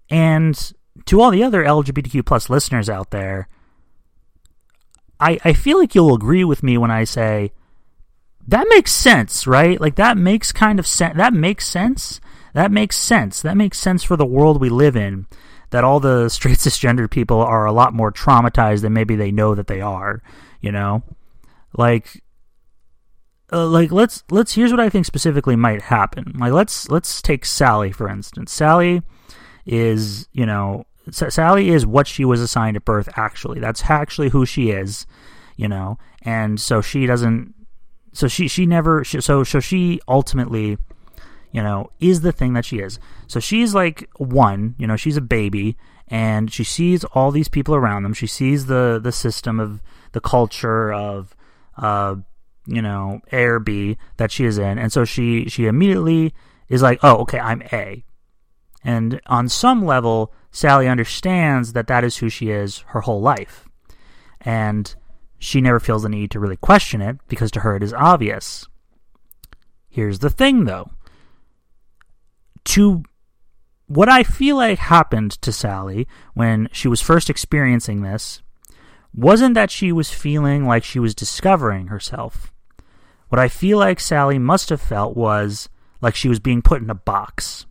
[0.09, 0.73] And
[1.05, 3.47] to all the other LGBTQ plus listeners out there,
[5.19, 7.51] I, I feel like you'll agree with me when I say
[8.49, 9.79] that makes sense, right?
[9.79, 11.15] Like that makes kind of sense.
[11.17, 12.19] That makes sense.
[12.53, 13.41] That makes sense.
[13.41, 15.27] That makes sense for the world we live in.
[15.69, 19.55] That all the straight cisgender people are a lot more traumatized than maybe they know
[19.55, 20.21] that they are.
[20.61, 21.03] You know,
[21.77, 22.21] like
[23.51, 26.35] uh, like let's let's here's what I think specifically might happen.
[26.37, 28.51] Like let's let's take Sally for instance.
[28.51, 29.01] Sally
[29.65, 33.09] is you know S- Sally is what she was assigned at birth.
[33.15, 35.05] Actually, that's actually who she is.
[35.55, 37.53] You know, and so she doesn't.
[38.13, 39.03] So she she never.
[39.03, 40.77] She, so so she ultimately,
[41.51, 42.99] you know, is the thing that she is.
[43.27, 44.75] So she's like one.
[44.77, 48.13] You know, she's a baby, and she sees all these people around them.
[48.13, 51.35] She sees the the system of the culture of.
[51.77, 52.15] Uh,
[52.65, 54.77] you know, A or B that she is in.
[54.77, 56.33] And so she, she immediately
[56.67, 58.05] is like, oh, okay, I'm A.
[58.83, 63.67] And on some level, Sally understands that that is who she is her whole life.
[64.41, 64.93] And
[65.39, 68.67] she never feels the need to really question it because to her it is obvious.
[69.89, 70.91] Here's the thing though.
[72.65, 73.03] To
[73.87, 78.43] what I feel like happened to Sally when she was first experiencing this
[79.15, 82.53] wasn't that she was feeling like she was discovering herself.
[83.29, 85.69] What I feel like Sally must have felt was
[86.01, 87.65] like she was being put in a box.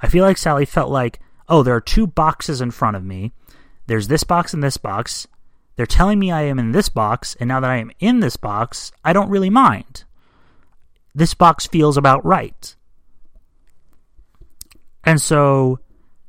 [0.00, 3.32] I feel like Sally felt like, oh, there are two boxes in front of me.
[3.86, 5.28] There's this box and this box.
[5.76, 8.36] They're telling me I am in this box, and now that I am in this
[8.36, 10.04] box, I don't really mind.
[11.14, 12.74] This box feels about right.
[15.04, 15.80] And so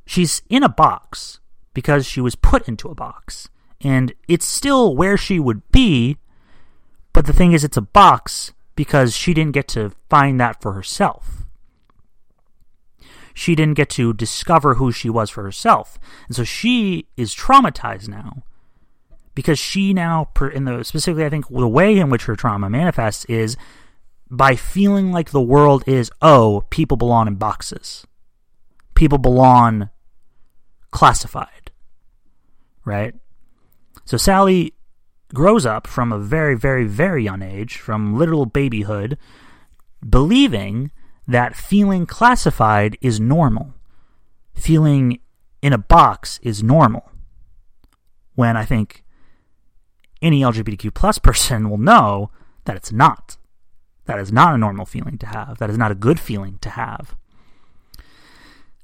[0.06, 1.40] she's in a box
[1.74, 3.48] because she was put into a box.
[3.80, 6.18] And it's still where she would be,
[7.12, 10.72] but the thing is, it's a box because she didn't get to find that for
[10.72, 11.44] herself.
[13.34, 15.98] She didn't get to discover who she was for herself.
[16.28, 18.44] And so she is traumatized now
[19.34, 23.24] because she now, in the specifically, I think the way in which her trauma manifests
[23.26, 23.56] is
[24.30, 28.06] by feeling like the world is, oh, people belong in boxes.
[28.94, 29.90] People belong
[30.90, 31.70] classified.
[32.84, 33.14] Right?
[34.04, 34.74] So Sally
[35.32, 39.18] grows up from a very, very, very young age, from literal babyhood,
[40.08, 40.90] believing
[41.26, 43.74] that feeling classified is normal.
[44.54, 45.20] Feeling
[45.62, 47.10] in a box is normal.
[48.34, 49.03] When I think
[50.24, 52.30] any LGBTQ plus person will know
[52.64, 53.36] that it's not.
[54.06, 55.58] That is not a normal feeling to have.
[55.58, 57.14] That is not a good feeling to have.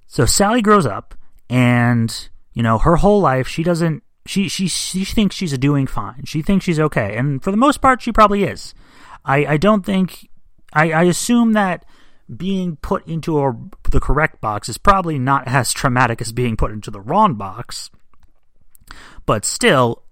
[0.07, 1.15] So Sally grows up
[1.49, 6.25] and, you know, her whole life she doesn't she she she thinks she's doing fine.
[6.25, 7.17] She thinks she's okay.
[7.17, 8.75] And for the most part she probably is.
[9.25, 10.29] I, I don't think
[10.73, 11.85] I, I assume that
[12.35, 13.57] being put into a,
[13.91, 17.91] the correct box is probably not as traumatic as being put into the wrong box.
[19.27, 20.03] But still,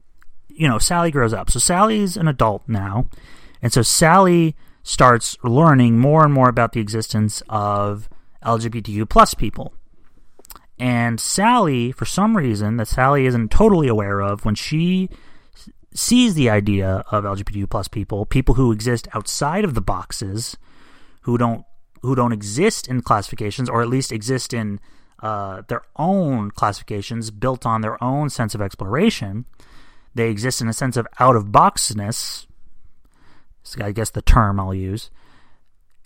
[0.58, 1.50] you know, Sally grows up.
[1.50, 3.08] So Sally's an adult now.
[3.62, 8.08] And so Sally starts learning more and more about the existence of
[8.44, 9.72] LGBTQ plus people.
[10.78, 15.08] And Sally, for some reason that Sally isn't totally aware of, when she
[15.94, 20.56] sees the idea of LGBTQ plus people, people who exist outside of the boxes,
[21.22, 21.64] who don't
[22.02, 24.78] who don't exist in classifications, or at least exist in
[25.20, 29.44] uh, their own classifications built on their own sense of exploration.
[30.18, 32.48] They exist in a sense of out of boxness,
[33.80, 35.10] I guess the term I'll use.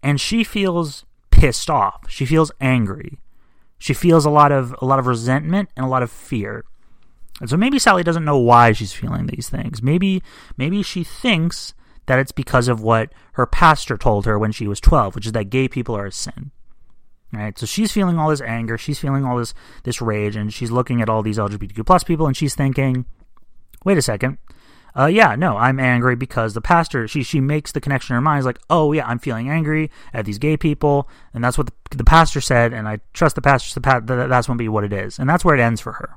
[0.03, 2.11] And she feels pissed off.
[2.11, 3.18] She feels angry.
[3.79, 6.62] She feels a lot of a lot of resentment and a lot of fear.
[7.40, 9.83] And so maybe Sally doesn't know why she's feeling these things.
[9.83, 10.22] Maybe
[10.59, 11.72] maybe she thinks
[12.05, 15.33] that it's because of what her pastor told her when she was 12, which is
[15.33, 16.51] that gay people are a sin.
[17.33, 17.59] Right?
[17.59, 21.01] So she's feeling all this anger, she's feeling all this this rage and she's looking
[21.01, 23.07] at all these LGBTQ plus people and she's thinking,
[23.85, 24.38] "Wait a second
[24.95, 28.21] uh, yeah, no, I'm angry because the pastor, she, she makes the connection in her
[28.21, 31.68] mind, is like, oh, yeah, I'm feeling angry at these gay people, and that's what
[31.68, 34.68] the, the pastor said, and I trust the pastor, the that that's going to be
[34.68, 35.18] what it is.
[35.18, 36.16] And that's where it ends for her.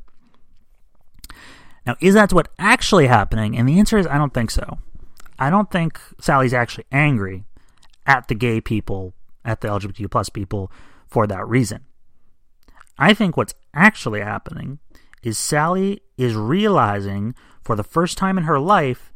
[1.86, 3.58] Now, is that what actually happening?
[3.58, 4.80] And the answer is, I don't think so.
[5.40, 7.46] I don't think Sally's actually angry
[8.06, 9.14] at the gay people,
[9.46, 10.72] at the LGBTQ plus people
[11.08, 11.86] for that reason.
[12.98, 14.80] I think what's actually happening
[15.24, 19.12] is Sally is realizing for the first time in her life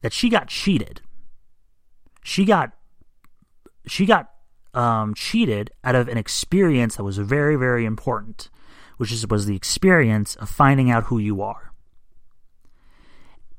[0.00, 1.02] that she got cheated.
[2.22, 2.72] She got
[3.86, 4.30] she got
[4.74, 8.48] um, cheated out of an experience that was very very important,
[8.96, 11.72] which is was the experience of finding out who you are.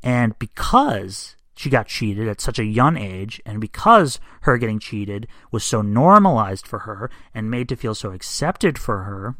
[0.02, 5.28] And because she got cheated at such a young age, and because her getting cheated
[5.52, 9.36] was so normalized for her and made to feel so accepted for her,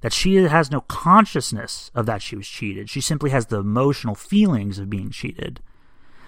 [0.00, 2.88] that she has no consciousness of that she was cheated.
[2.88, 5.60] She simply has the emotional feelings of being cheated.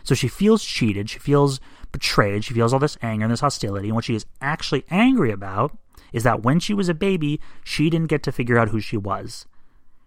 [0.04, 3.88] So she feels cheated, she feels betrayed, she feels all this anger and this hostility.
[3.88, 5.76] And what she is actually angry about
[6.12, 8.96] is that when she was a baby, she didn't get to figure out who she
[8.96, 9.46] was.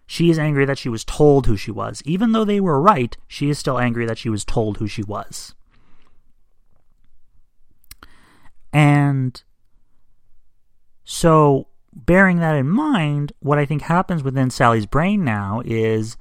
[0.06, 2.04] She is angry that she was told who she was.
[2.06, 5.02] Even though they were right, she is still angry that she was told who she
[5.02, 5.56] was.
[8.72, 9.42] And
[11.04, 16.18] so bearing that in mind, what I think happens within Sally's brain now is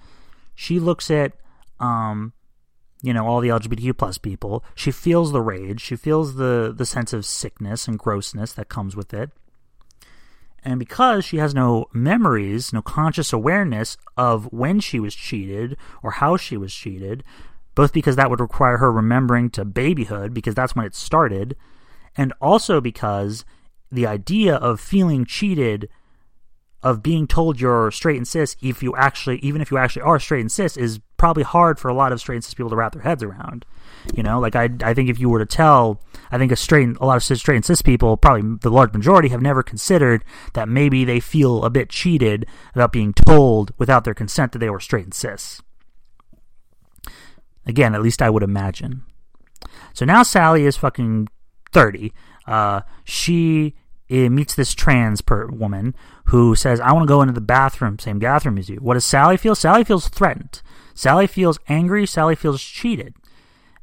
[0.54, 1.32] she looks at,
[1.80, 2.32] um,
[3.02, 4.64] you know, all the LGBTQ plus people.
[4.74, 5.80] She feels the rage.
[5.80, 9.30] She feels the the sense of sickness and grossness that comes with it.
[10.62, 16.12] And because she has no memories, no conscious awareness of when she was cheated or
[16.12, 17.22] how she was cheated,
[17.74, 21.56] both because that would require her remembering to babyhood because that's when it started,
[22.16, 23.44] and also because
[23.94, 25.88] the idea of feeling cheated
[26.82, 30.20] of being told you're straight and cis if you actually even if you actually are
[30.20, 32.76] straight and cis is probably hard for a lot of straight and cis people to
[32.76, 33.64] wrap their heads around.
[34.14, 36.96] You know like i i think if you were to tell i think a straight
[37.00, 40.24] a lot of cis, straight and cis people probably the large majority have never considered
[40.52, 44.70] that maybe they feel a bit cheated about being told without their consent that they
[44.70, 45.62] were straight and cis.
[47.64, 49.04] Again at least i would imagine.
[49.94, 51.28] So now sally is fucking
[51.72, 52.12] 30
[52.46, 53.74] uh, she
[54.10, 55.94] uh, meets this trans per woman
[56.26, 58.76] who says, I want to go into the bathroom, same bathroom as you.
[58.76, 59.54] What does Sally feel?
[59.54, 60.62] Sally feels threatened.
[60.94, 62.06] Sally feels angry.
[62.06, 63.14] Sally feels cheated.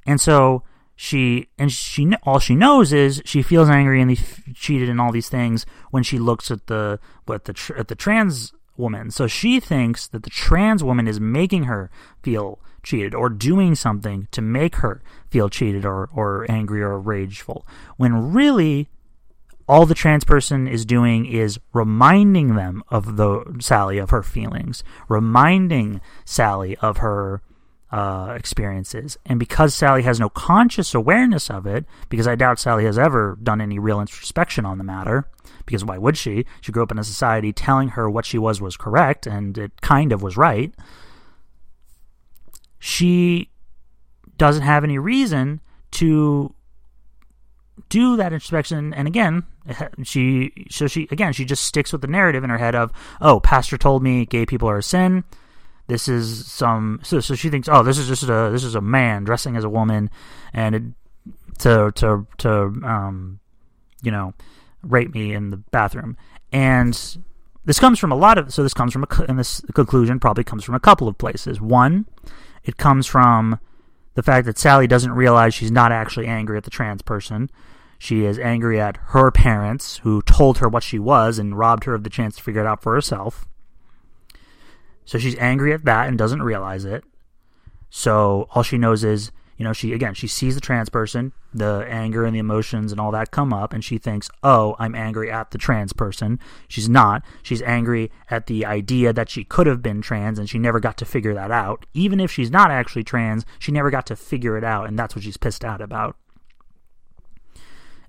[0.05, 0.63] And so
[0.95, 4.17] she, and she, all she knows is she feels angry and
[4.55, 8.53] cheated and all these things when she looks at the, what the, at the trans
[8.77, 9.11] woman.
[9.11, 11.89] So she thinks that the trans woman is making her
[12.23, 17.65] feel cheated or doing something to make her feel cheated or, or angry or rageful.
[17.97, 18.89] When really,
[19.67, 24.83] all the trans person is doing is reminding them of the Sally of her feelings,
[25.07, 27.41] reminding Sally of her
[27.91, 29.17] uh, experiences.
[29.25, 33.37] And because Sally has no conscious awareness of it, because I doubt Sally has ever
[33.41, 35.27] done any real introspection on the matter,
[35.65, 36.45] because why would she?
[36.61, 39.81] She grew up in a society telling her what she was was correct, and it
[39.81, 40.73] kind of was right.
[42.79, 43.49] She
[44.37, 45.59] doesn't have any reason
[45.91, 46.55] to
[47.91, 49.43] do that introspection and again
[50.03, 53.39] she so she again she just sticks with the narrative in her head of oh
[53.41, 55.23] pastor told me gay people are a sin.
[55.87, 58.81] This is some so, so she thinks oh this is just a this is a
[58.81, 60.09] man dressing as a woman
[60.53, 60.83] and it,
[61.59, 62.49] to to to
[62.83, 63.39] um
[64.01, 64.33] you know
[64.81, 66.15] rape me in the bathroom.
[66.53, 66.97] And
[67.65, 70.45] this comes from a lot of so this comes from a and this conclusion probably
[70.45, 71.59] comes from a couple of places.
[71.59, 72.05] One
[72.63, 73.59] it comes from
[74.13, 77.49] the fact that Sally doesn't realize she's not actually angry at the trans person.
[78.01, 81.93] She is angry at her parents who told her what she was and robbed her
[81.93, 83.45] of the chance to figure it out for herself.
[85.05, 87.03] So she's angry at that and doesn't realize it.
[87.91, 91.85] So all she knows is you know, she again, she sees the trans person, the
[91.87, 95.29] anger and the emotions and all that come up, and she thinks, "Oh, I'm angry
[95.29, 97.23] at the trans person." She's not.
[97.43, 100.97] She's angry at the idea that she could have been trans and she never got
[100.97, 101.85] to figure that out.
[101.93, 105.15] Even if she's not actually trans, she never got to figure it out, and that's
[105.15, 106.15] what she's pissed out about.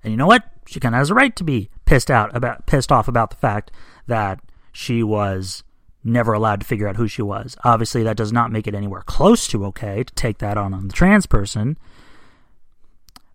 [0.03, 0.43] And you know what?
[0.65, 3.37] She kind of has a right to be pissed out about, pissed off about the
[3.37, 3.71] fact
[4.07, 4.39] that
[4.71, 5.63] she was
[6.03, 7.55] never allowed to figure out who she was.
[7.63, 10.87] Obviously, that does not make it anywhere close to okay to take that on on
[10.87, 11.77] the trans person.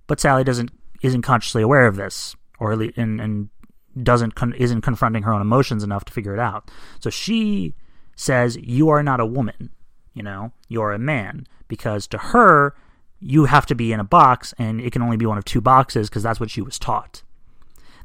[0.06, 0.70] But Sally doesn't
[1.02, 3.48] isn't consciously aware of this, or at and, and
[4.02, 6.70] doesn't con- isn't confronting her own emotions enough to figure it out.
[7.00, 7.74] So she
[8.16, 9.70] says, "You are not a woman.
[10.14, 12.74] You know, you're a man." Because to her,
[13.20, 15.60] you have to be in a box, and it can only be one of two
[15.60, 17.22] boxes because that's what she was taught.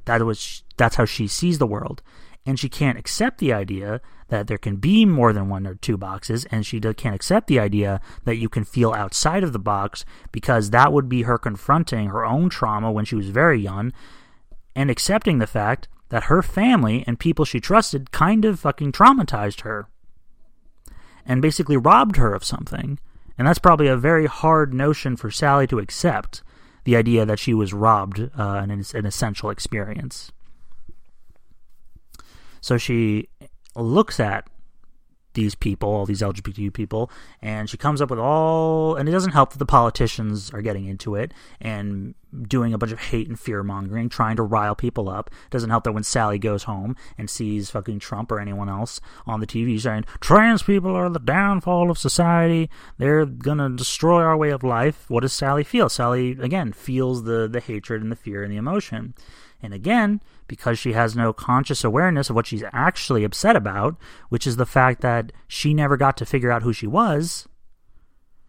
[0.05, 2.01] That was that's how she sees the world,
[2.45, 5.97] and she can't accept the idea that there can be more than one or two
[5.97, 10.05] boxes, and she can't accept the idea that you can feel outside of the box
[10.31, 13.93] because that would be her confronting her own trauma when she was very young
[14.75, 19.61] and accepting the fact that her family and people she trusted kind of fucking traumatized
[19.61, 19.87] her
[21.25, 22.99] and basically robbed her of something.
[23.37, 26.43] And that's probably a very hard notion for Sally to accept
[26.83, 28.59] the idea that she was robbed uh,
[29.05, 30.31] essential experience.
[32.61, 33.29] So she
[33.75, 34.47] looks at
[35.33, 37.11] these people, all these LGBT people,
[37.41, 38.95] and she comes up with all.
[38.95, 42.15] And it doesn't help that the politicians are getting into it and
[42.47, 45.29] doing a bunch of hate and fear mongering, trying to rile people up.
[45.45, 48.99] It doesn't help that when Sally goes home and sees fucking Trump or anyone else
[49.27, 52.69] on the TV saying trans people are the downfall of society.
[52.97, 55.05] They're gonna destroy our way of life.
[55.09, 55.89] What does Sally feel?
[55.89, 59.13] Sally again feels the the hatred and the fear and the emotion.
[59.63, 63.95] And again, because she has no conscious awareness of what she's actually upset about,
[64.27, 67.47] which is the fact that she never got to figure out who she was,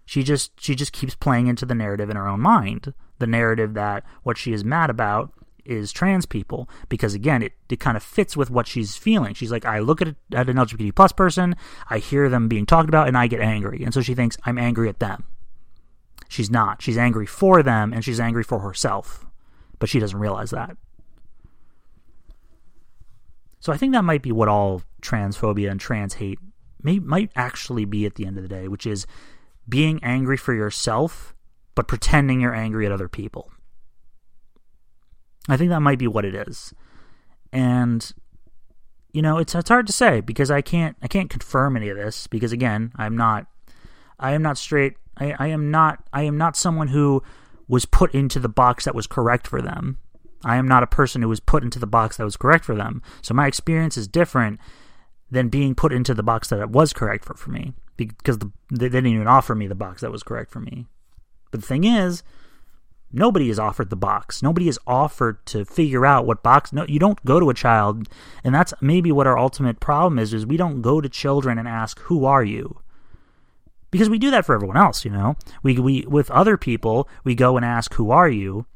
[0.04, 2.92] she just she just keeps playing into the narrative in her own mind.
[3.20, 5.32] The narrative that what she is mad about
[5.64, 6.68] is trans people.
[6.88, 9.34] Because again it, it kind of fits with what she's feeling.
[9.34, 11.54] She's like i look at, at an lgbt plus person
[11.90, 13.84] i hear them being talked about and i get angry.
[13.84, 15.24] And so she thinks i'm angry at them.
[16.28, 16.82] She's not.
[16.82, 19.24] She's angry for them and she's angry for herself.
[19.78, 20.76] But she doesn't realize that
[23.64, 26.38] so I think that might be what all transphobia and trans hate
[26.82, 29.06] may, might actually be at the end of the day, which is
[29.66, 31.34] being angry for yourself,
[31.74, 33.50] but pretending you're angry at other people.
[35.48, 36.74] I think that might be what it is.
[37.54, 38.12] And
[39.14, 41.96] you know, it's it's hard to say because I can't I can't confirm any of
[41.96, 43.46] this because again, I'm not
[44.20, 47.22] I am not straight I, I am not I am not someone who
[47.66, 49.96] was put into the box that was correct for them.
[50.44, 52.74] I am not a person who was put into the box that was correct for
[52.74, 53.02] them.
[53.22, 54.60] So my experience is different
[55.30, 58.50] than being put into the box that it was correct for, for me because the,
[58.70, 60.86] they didn't even offer me the box that was correct for me.
[61.50, 62.22] But the thing is,
[63.12, 64.42] nobody is offered the box.
[64.42, 66.72] Nobody is offered to figure out what box.
[66.72, 68.08] No, you don't go to a child,
[68.42, 70.34] and that's maybe what our ultimate problem is.
[70.34, 72.80] Is we don't go to children and ask, "Who are you?"
[73.90, 75.36] Because we do that for everyone else, you know.
[75.62, 78.66] We we with other people, we go and ask, "Who are you?"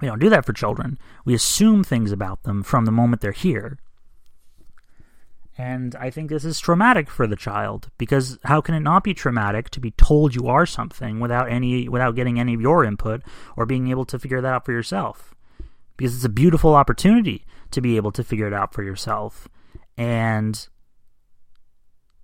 [0.00, 0.98] We don't do that for children.
[1.24, 3.78] We assume things about them from the moment they're here.
[5.60, 9.12] And I think this is traumatic for the child because how can it not be
[9.12, 13.22] traumatic to be told you are something without any without getting any of your input
[13.56, 15.34] or being able to figure that out for yourself?
[15.96, 19.48] Because it's a beautiful opportunity to be able to figure it out for yourself.
[19.96, 20.68] And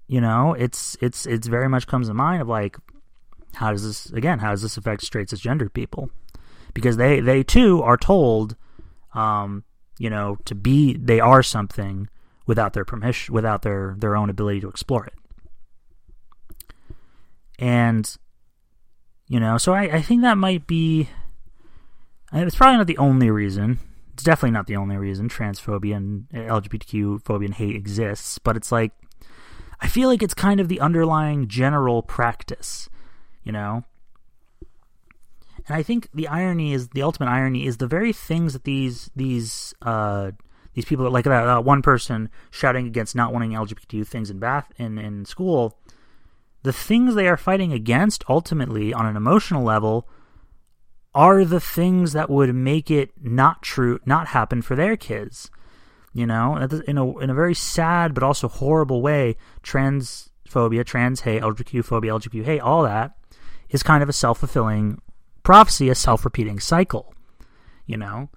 [0.07, 2.77] you know, it's it's it's very much comes to mind of like
[3.55, 6.09] how does this again, how does this affect straight cisgender people?
[6.75, 8.57] Because they they too are told,
[9.15, 9.65] um,
[9.99, 12.09] you know, to be they are something
[12.47, 15.15] without their permission, without their their own ability to explore it.
[17.59, 18.15] And,
[19.29, 21.09] you know, so I, I think that might be.
[22.33, 23.79] It's probably not the only reason.
[24.13, 28.73] It's definitely not the only reason transphobia and LGBTQ phobia and hate exists, but it's
[28.73, 28.93] like.
[29.81, 32.89] I feel like it's kind of the underlying general practice,
[33.43, 33.85] you know?
[35.67, 39.11] And I think the irony is the ultimate irony is the very things that these
[39.17, 40.33] these uh,
[40.75, 44.71] these people like that uh, one person shouting against not wanting LGBTQ things in bath
[44.77, 45.79] in in school,
[46.63, 50.09] the things they are fighting against ultimately on an emotional level
[51.15, 55.51] are the things that would make it not true, not happen for their kids.
[56.13, 61.43] You know, in a in a very sad but also horrible way, transphobia, trans hate,
[61.43, 63.17] LGBTQ phobia, LGBTQ hate, all that
[63.71, 65.01] is kind of a self fulfilling
[65.45, 67.15] prophecy, a self repeating cycle.
[67.87, 68.31] You know,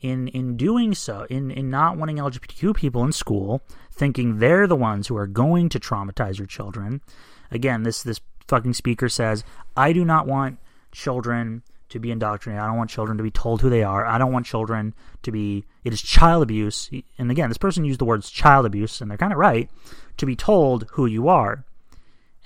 [0.00, 4.76] in in doing so, in in not wanting LGBTQ people in school, thinking they're the
[4.76, 7.02] ones who are going to traumatize your children.
[7.50, 9.44] Again, this this fucking speaker says,
[9.76, 10.58] I do not want
[10.92, 12.62] children to be indoctrinated.
[12.62, 14.04] I don't want children to be told who they are.
[14.04, 15.64] I don't want children to be.
[15.84, 16.90] It is child abuse.
[17.18, 19.70] And again, this person used the words child abuse, and they're kind of right,
[20.16, 21.64] to be told who you are.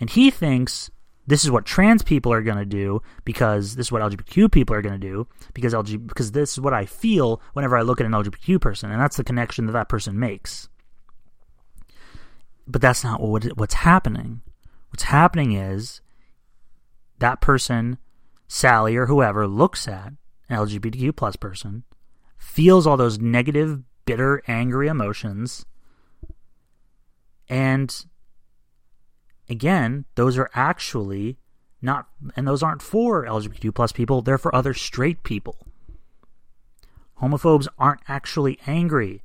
[0.00, 0.90] And he thinks
[1.28, 4.74] this is what trans people are going to do because this is what LGBTQ people
[4.74, 8.00] are going to do because LG because this is what I feel whenever I look
[8.00, 10.70] at an LGBTQ person, and that's the connection that that person makes.
[12.66, 14.40] But that's not what what's happening.
[14.88, 16.00] What's happening is
[17.18, 17.98] that person,
[18.48, 20.14] Sally or whoever, looks at
[20.48, 21.84] an LGBTQ plus person,
[22.38, 25.66] feels all those negative, bitter, angry emotions,
[27.50, 28.06] and
[29.48, 31.38] again, those are actually
[31.80, 35.56] not, and those aren't for LGBTQ plus people, they're for other straight people.
[37.20, 39.22] Homophobes aren't actually angry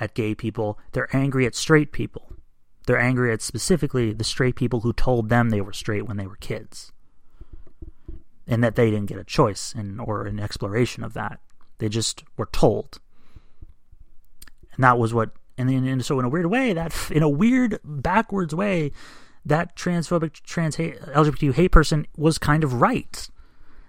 [0.00, 2.32] at gay people, they're angry at straight people.
[2.86, 6.26] They're angry at specifically the straight people who told them they were straight when they
[6.26, 6.92] were kids.
[8.46, 11.40] And that they didn't get a choice in, or an exploration of that.
[11.78, 13.00] They just were told.
[14.72, 17.28] And that was what, and, then, and so in a weird way, that, in a
[17.28, 18.92] weird, backwards way,
[19.46, 23.28] that transphobic trans hate, LGBTQ hate person was kind of right.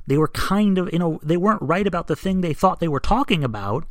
[0.05, 2.87] They were kind of, you know, they weren't right about the thing they thought they
[2.87, 3.85] were talking about,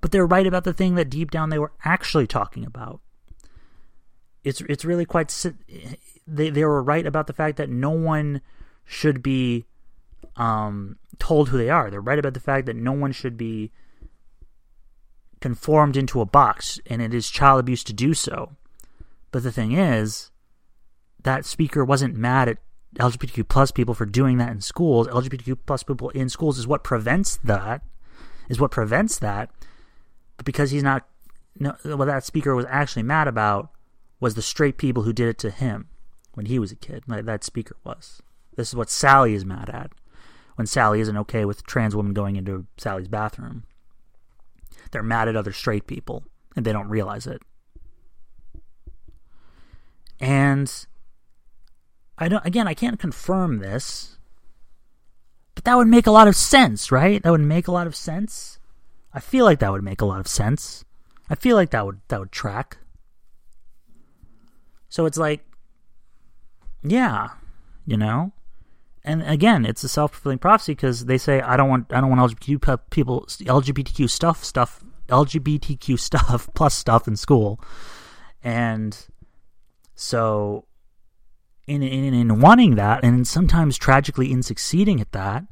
[0.00, 3.00] but they're right about the thing that deep down they were actually talking about.
[4.44, 5.34] It's it's really quite
[6.26, 8.42] they they were right about the fact that no one
[8.84, 9.64] should be
[10.36, 11.90] um, told who they are.
[11.90, 13.72] They're right about the fact that no one should be
[15.40, 18.56] conformed into a box, and it is child abuse to do so.
[19.32, 20.30] But the thing is,
[21.26, 22.58] that speaker wasn't mad at
[23.00, 25.08] LGBTQ plus people for doing that in schools.
[25.08, 27.82] LGBTQ plus people in schools is what prevents that,
[28.48, 29.50] is what prevents that.
[30.36, 31.04] But because he's not,
[31.58, 33.70] no, what that speaker was actually mad about
[34.20, 35.88] was the straight people who did it to him
[36.34, 37.02] when he was a kid.
[37.08, 38.22] Like that speaker was.
[38.54, 39.90] This is what Sally is mad at
[40.54, 43.64] when Sally isn't okay with trans women going into Sally's bathroom.
[44.92, 46.22] They're mad at other straight people
[46.54, 47.42] and they don't realize it.
[50.20, 50.72] And
[52.18, 54.18] I don't again I can't confirm this.
[55.54, 57.22] But that would make a lot of sense, right?
[57.22, 58.58] That would make a lot of sense.
[59.12, 60.84] I feel like that would make a lot of sense.
[61.30, 62.78] I feel like that would that would track.
[64.88, 65.44] So it's like
[66.82, 67.30] yeah,
[67.86, 68.32] you know?
[69.02, 72.38] And again, it's a self-fulfilling prophecy because they say I don't want I don't want
[72.38, 77.60] LGBTQ people LGBTQ stuff stuff LGBTQ stuff plus stuff in school.
[78.42, 78.98] And
[79.94, 80.64] so
[81.66, 85.44] in, in, in wanting that, and sometimes tragically in succeeding at that,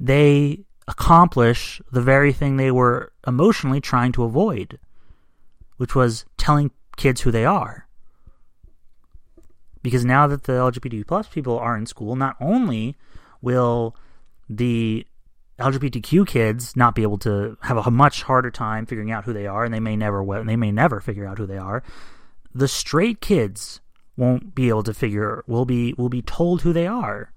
[0.00, 4.78] they accomplish the very thing they were emotionally trying to avoid,
[5.76, 7.86] which was telling kids who they are.
[9.82, 12.96] Because now that the LGBT plus people are in school, not only
[13.40, 13.94] will
[14.48, 15.06] the
[15.60, 19.46] LGBTQ kids not be able to have a much harder time figuring out who they
[19.46, 21.82] are, and they may never they may never figure out who they are.
[22.52, 23.80] The straight kids
[24.16, 27.32] won't be able to figure will be will be told who they are.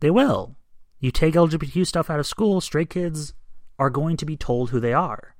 [0.00, 0.56] They will.
[0.98, 3.34] You take LGBTQ stuff out of school, straight kids
[3.78, 5.34] are going to be told who they are.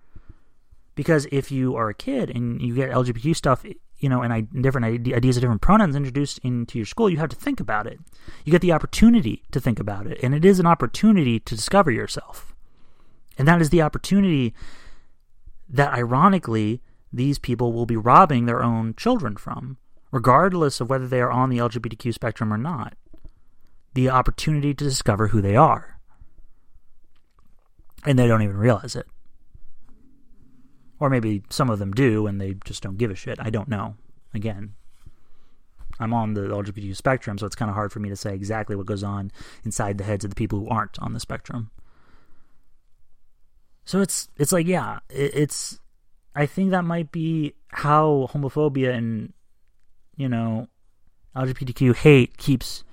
[0.95, 3.65] Because if you are a kid and you get LGBTQ stuff,
[3.99, 7.37] you know, and different ideas of different pronouns introduced into your school, you have to
[7.37, 7.99] think about it.
[8.45, 11.91] You get the opportunity to think about it, and it is an opportunity to discover
[11.91, 12.55] yourself.
[13.39, 14.53] And that is the opportunity
[15.69, 16.83] that, ironically,
[17.13, 19.79] these people will be robbing their own children from
[20.13, 22.95] regardless of whether they are on the LGBTQ spectrum or not,
[23.95, 25.99] the opportunity to discover who they are.
[28.05, 29.07] And they don't even realize it.
[31.01, 33.39] Or maybe some of them do and they just don't give a shit.
[33.41, 33.97] I don't know.
[34.35, 34.75] Again,
[35.99, 38.77] I'm on the LGBTQ spectrum, so it's kind of hard for me to say exactly
[38.77, 39.33] what goes on
[39.65, 41.71] inside the heads of the people who aren't on the spectrum.
[43.85, 45.81] So it's it's like yeah, it, it's
[46.35, 49.33] I think that might be how homophobia and
[50.17, 50.69] you know
[51.37, 52.85] LGBTQ hate keeps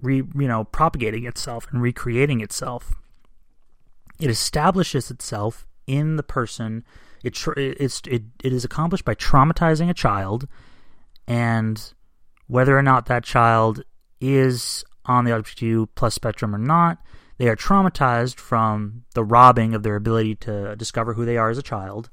[0.00, 2.94] re you know propagating itself and recreating itself.
[4.20, 6.84] It establishes itself in the person.
[7.22, 10.46] It it's it, it is accomplished by traumatizing a child,
[11.26, 11.92] and
[12.46, 13.82] whether or not that child
[14.20, 16.98] is on the LGBTQ plus spectrum or not,
[17.38, 21.58] they are traumatized from the robbing of their ability to discover who they are as
[21.58, 22.10] a child.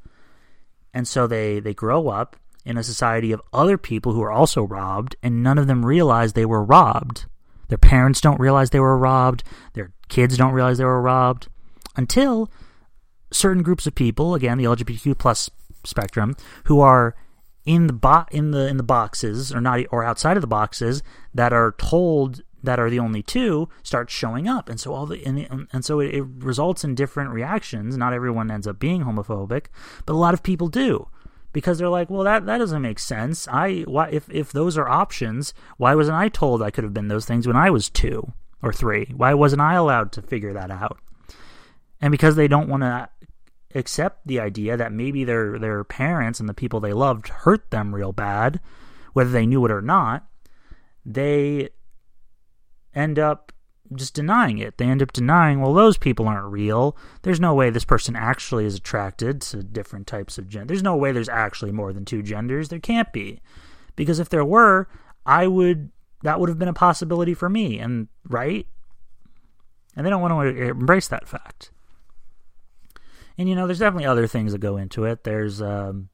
[0.94, 4.64] And so they, they grow up in a society of other people who are also
[4.64, 7.26] robbed, and none of them realize they were robbed.
[7.68, 9.44] Their parents don't realize they were robbed.
[9.74, 11.48] Their kids don't realize they were robbed
[11.96, 12.52] until
[13.32, 15.50] certain groups of people, again, the LGBTQ plus
[15.84, 16.36] spectrum,
[16.66, 17.16] who are
[17.66, 21.02] in the bo- in the in the boxes or not or outside of the boxes
[21.34, 25.24] that are told that are the only two start showing up and so all the
[25.26, 29.66] and, and so it, it, results in different reactions not everyone ends up being homophobic
[30.06, 31.08] but a lot of people do
[31.56, 33.48] because they're like well that that doesn't make sense.
[33.48, 37.08] I why if if those are options why wasn't i told i could have been
[37.08, 38.30] those things when i was 2
[38.62, 41.00] or 3 why wasn't i allowed to figure that out?
[42.02, 43.08] And because they don't want to
[43.74, 47.96] accept the idea that maybe their their parents and the people they loved hurt them
[47.96, 48.60] real bad
[49.14, 50.28] whether they knew it or not
[51.06, 51.70] they
[52.94, 53.54] end up
[53.94, 54.78] just denying it.
[54.78, 56.98] They end up denying, well, those people aren't real.
[57.22, 60.68] There's no way this person actually is attracted to different types of gender.
[60.68, 62.70] There's no way there's actually more than two genders.
[62.70, 63.42] There can't be.
[63.96, 64.88] Because if there were,
[65.26, 65.92] I would
[66.24, 68.68] that would have been a possibility for me and right?
[69.96, 71.72] And they don't want to embrace that fact.
[73.38, 75.24] And you know, there's definitely other things that go into it.
[75.24, 76.10] There's um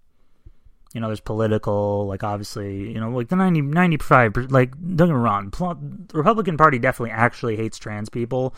[0.93, 5.13] you know, there's political, like obviously, you know, like the 90, 95, like, don't get
[5.13, 8.53] me wrong, the Republican Party definitely actually hates trans people,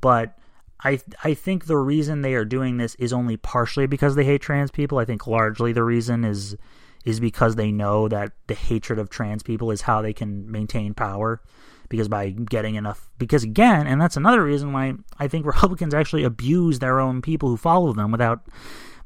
[0.00, 0.38] but
[0.84, 4.42] I, I think the reason they are doing this is only partially because they hate
[4.42, 4.98] trans people.
[4.98, 6.56] I think largely the reason is,
[7.04, 10.94] is because they know that the hatred of trans people is how they can maintain
[10.94, 11.40] power.
[11.88, 16.24] Because by getting enough, because again, and that's another reason why I think Republicans actually
[16.24, 18.46] abuse their own people who follow them without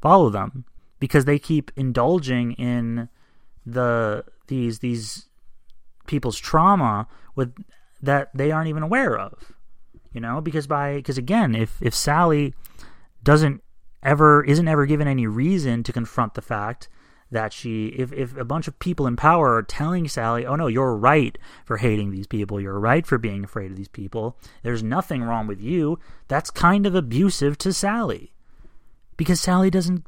[0.00, 0.64] follow them
[0.98, 3.08] because they keep indulging in
[3.64, 5.28] the these these
[6.06, 7.54] people's trauma with
[8.00, 9.52] that they aren't even aware of
[10.12, 12.54] you know because by because again if if Sally
[13.22, 13.62] doesn't
[14.02, 16.88] ever isn't ever given any reason to confront the fact
[17.30, 20.68] that she if, if a bunch of people in power are telling Sally, "Oh no,
[20.68, 22.60] you're right for hating these people.
[22.60, 24.38] You're right for being afraid of these people.
[24.62, 28.32] There's nothing wrong with you." That's kind of abusive to Sally.
[29.16, 30.06] Because Sally doesn't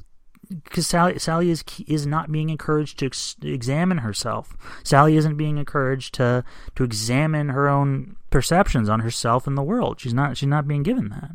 [0.48, 4.56] because Sally Sally is is not being encouraged to ex- examine herself.
[4.82, 6.44] Sally isn't being encouraged to
[6.74, 10.00] to examine her own perceptions on herself and the world.
[10.00, 11.32] She's not she's not being given that.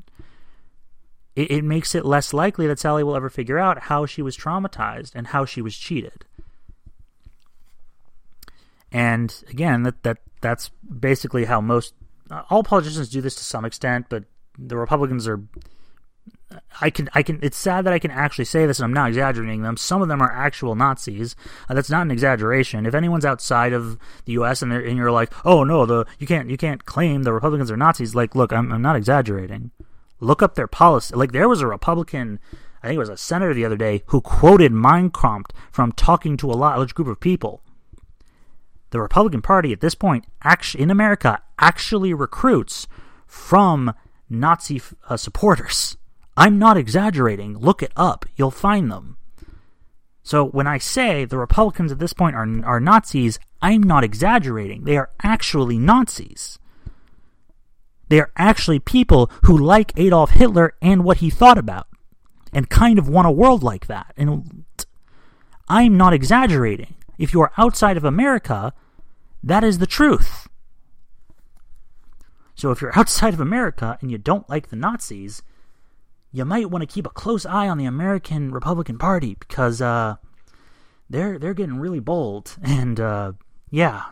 [1.36, 4.38] It, it makes it less likely that Sally will ever figure out how she was
[4.38, 6.26] traumatized and how she was cheated.
[8.91, 11.93] And again, that that that's basically how most
[12.49, 14.26] all politicians do this to some extent, but
[14.57, 15.41] the Republicans are
[16.82, 17.39] I can, I can.
[17.41, 19.78] It's sad that I can actually say this, and I'm not exaggerating them.
[19.78, 21.36] Some of them are actual Nazis.
[21.70, 22.86] Uh, that's not an exaggeration.
[22.86, 24.62] If anyone's outside of the U.S.
[24.62, 27.78] and, and you're like, "Oh no, the you can't, you can't claim the Republicans are
[27.78, 29.72] Nazis," like, look, I'm, I'm not exaggerating.
[30.20, 31.16] Look up their policy.
[31.16, 32.39] Like there was a Republican,
[32.82, 36.38] I think it was a senator the other day, who quoted Mein Kampf from talking
[36.38, 37.62] to a large group of people.
[38.91, 42.88] The Republican Party at this point, actually in America, actually recruits
[43.26, 43.94] from
[44.30, 45.98] Nazi uh, supporters.
[46.36, 47.57] I'm not exaggerating.
[47.57, 48.25] Look it up.
[48.36, 49.17] You'll find them.
[50.23, 54.86] So when I say the Republicans at this point are, are Nazis, I'm not exaggerating.
[54.86, 56.59] They are actually Nazis.
[58.07, 61.88] They are actually people who like Adolf Hitler and what he thought about,
[62.53, 64.13] and kind of want a world like that.
[64.15, 64.65] And
[65.67, 66.95] I'm not exaggerating.
[67.17, 68.73] If you are outside of America,
[69.41, 70.47] that is the truth.
[72.55, 75.41] So if you're outside of America and you don't like the Nazis,
[76.34, 80.15] you might want to keep a close eye on the American Republican Party because uh,
[81.09, 83.31] they're they're getting really bold and uh,
[83.69, 84.03] yeah.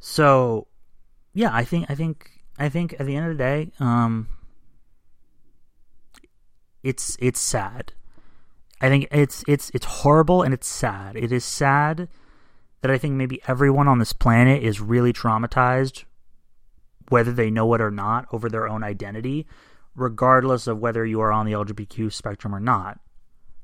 [0.00, 0.66] So
[1.34, 4.28] yeah, I think I think I think at the end of the day, um,
[6.82, 7.92] it's it's sad.
[8.80, 11.14] I think it's it's it's horrible and it's sad.
[11.16, 12.08] It is sad
[12.80, 16.04] that I think maybe everyone on this planet is really traumatized
[17.08, 19.46] whether they know it or not, over their own identity,
[19.94, 23.00] regardless of whether you are on the LGBTQ spectrum or not.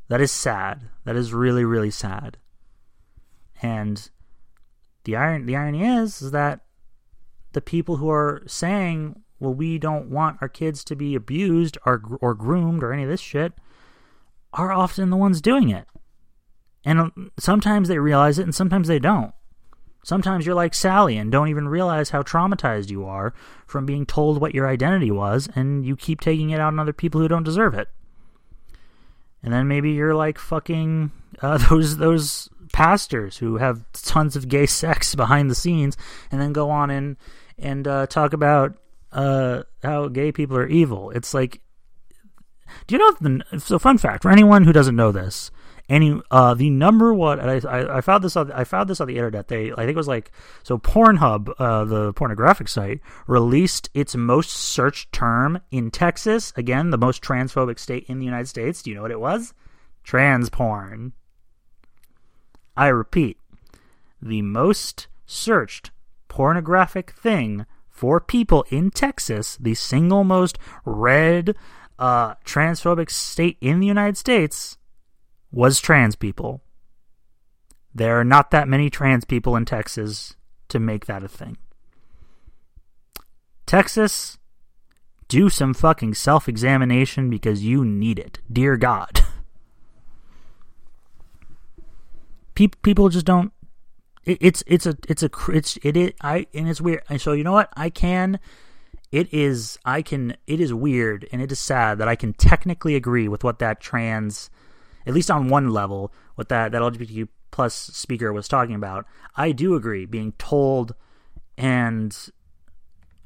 [0.09, 0.89] That is sad.
[1.05, 2.37] That is really, really sad.
[3.63, 4.11] And
[5.05, 6.61] the iron the irony is, is that
[7.53, 12.03] the people who are saying, "Well, we don't want our kids to be abused or
[12.21, 13.53] or groomed or any of this shit,"
[14.53, 15.87] are often the ones doing it.
[16.85, 19.33] And um, sometimes they realize it, and sometimes they don't.
[20.03, 23.35] Sometimes you're like Sally and don't even realize how traumatized you are
[23.67, 26.93] from being told what your identity was, and you keep taking it out on other
[26.93, 27.89] people who don't deserve it.
[29.43, 31.11] And then maybe you're like fucking
[31.43, 35.97] uh, those those pastors who have tons of gay sex behind the scenes,
[36.31, 37.17] and then go on and
[37.59, 38.75] and uh, talk about
[39.13, 41.11] uh, how gay people are evil.
[41.11, 41.61] It's like,
[42.87, 45.51] do you know the so fun fact for anyone who doesn't know this?
[45.91, 49.09] Any uh, the number one, I, I, I found this on I found this on
[49.09, 49.49] the internet.
[49.49, 50.31] They I think it was like
[50.63, 56.53] so Pornhub, uh, the pornographic site, released its most searched term in Texas.
[56.55, 58.83] Again, the most transphobic state in the United States.
[58.83, 59.53] Do you know what it was?
[60.05, 61.13] Trans porn.
[62.77, 63.37] I repeat,
[64.23, 65.91] the most searched
[66.29, 71.57] pornographic thing for people in Texas, the single most read
[71.99, 74.79] uh, transphobic state in the United States,
[75.53, 76.63] was trans people.
[77.95, 80.35] There are not that many trans people in Texas
[80.69, 81.57] to make that a thing.
[83.67, 84.39] Texas,
[85.31, 88.41] do some fucking self examination because you need it.
[88.53, 89.25] Dear God.
[92.55, 93.53] People just don't.
[94.27, 97.03] it's it's a it's a it's it is I and it's weird.
[97.19, 98.39] So you know what I can.
[99.13, 102.97] It is I can it is weird and it is sad that I can technically
[102.97, 104.51] agree with what that trans
[105.07, 109.07] at least on one level, what that, that LGBTQ plus speaker was talking about.
[109.37, 110.95] I do agree being told
[111.57, 112.17] and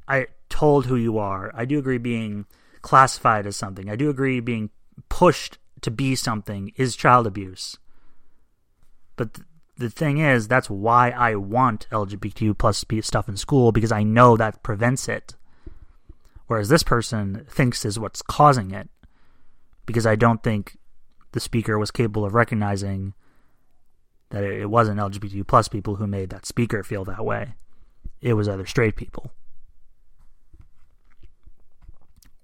[0.07, 1.51] I told who you are.
[1.53, 2.45] I do agree being
[2.81, 3.89] classified as something.
[3.89, 4.69] I do agree being
[5.09, 7.77] pushed to be something is child abuse.
[9.15, 9.47] But th-
[9.77, 14.37] the thing is, that's why I want LGBTQ plus stuff in school because I know
[14.37, 15.35] that prevents it.
[16.47, 18.89] Whereas this person thinks is what's causing it
[19.85, 20.77] because I don't think
[21.35, 23.13] the speaker was capable of recognizing
[24.29, 27.53] that it wasn't LGBTQ plus people who made that speaker feel that way.
[28.21, 29.31] It was other straight people.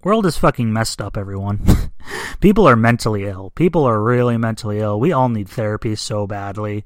[0.04, 1.62] World is fucking messed up, everyone.
[2.42, 3.52] people are mentally ill.
[3.52, 5.00] People are really mentally ill.
[5.00, 6.84] We all need therapy so badly.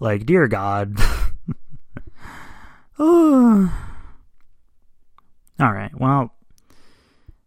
[0.00, 0.96] Like, dear God.
[2.98, 3.68] all
[5.58, 6.00] right.
[6.00, 6.34] Well,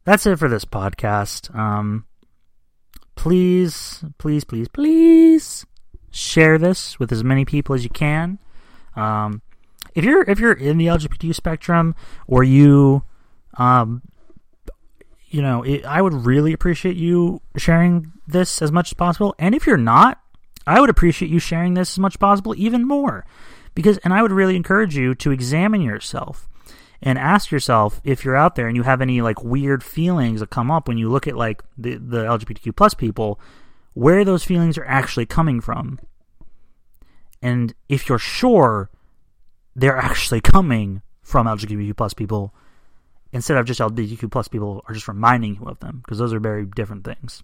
[0.03, 1.53] that's it for this podcast.
[1.55, 2.05] Um,
[3.15, 5.65] please, please, please, please
[6.11, 8.39] share this with as many people as you can.
[8.95, 9.41] Um,
[9.93, 11.95] if you're if you're in the LGBT spectrum
[12.27, 13.03] or you,
[13.57, 14.01] um,
[15.27, 19.35] you know, it, I would really appreciate you sharing this as much as possible.
[19.39, 20.21] And if you're not,
[20.67, 23.25] I would appreciate you sharing this as much as possible, even more,
[23.73, 26.47] because and I would really encourage you to examine yourself
[27.01, 30.49] and ask yourself if you're out there and you have any like weird feelings that
[30.49, 33.39] come up when you look at like the, the LGBTQ plus people,
[33.93, 35.99] where those feelings are actually coming from.
[37.41, 38.89] And if you're sure
[39.75, 42.53] they're actually coming from LGBTQ plus people,
[43.31, 46.39] instead of just LGBTQ plus people are just reminding you of them, because those are
[46.39, 47.43] very different things.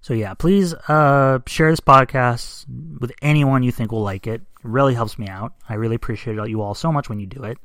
[0.00, 2.64] So yeah, please uh, share this podcast
[2.98, 4.40] with anyone you think will like it.
[4.40, 5.52] It really helps me out.
[5.68, 7.58] I really appreciate you all so much when you do it.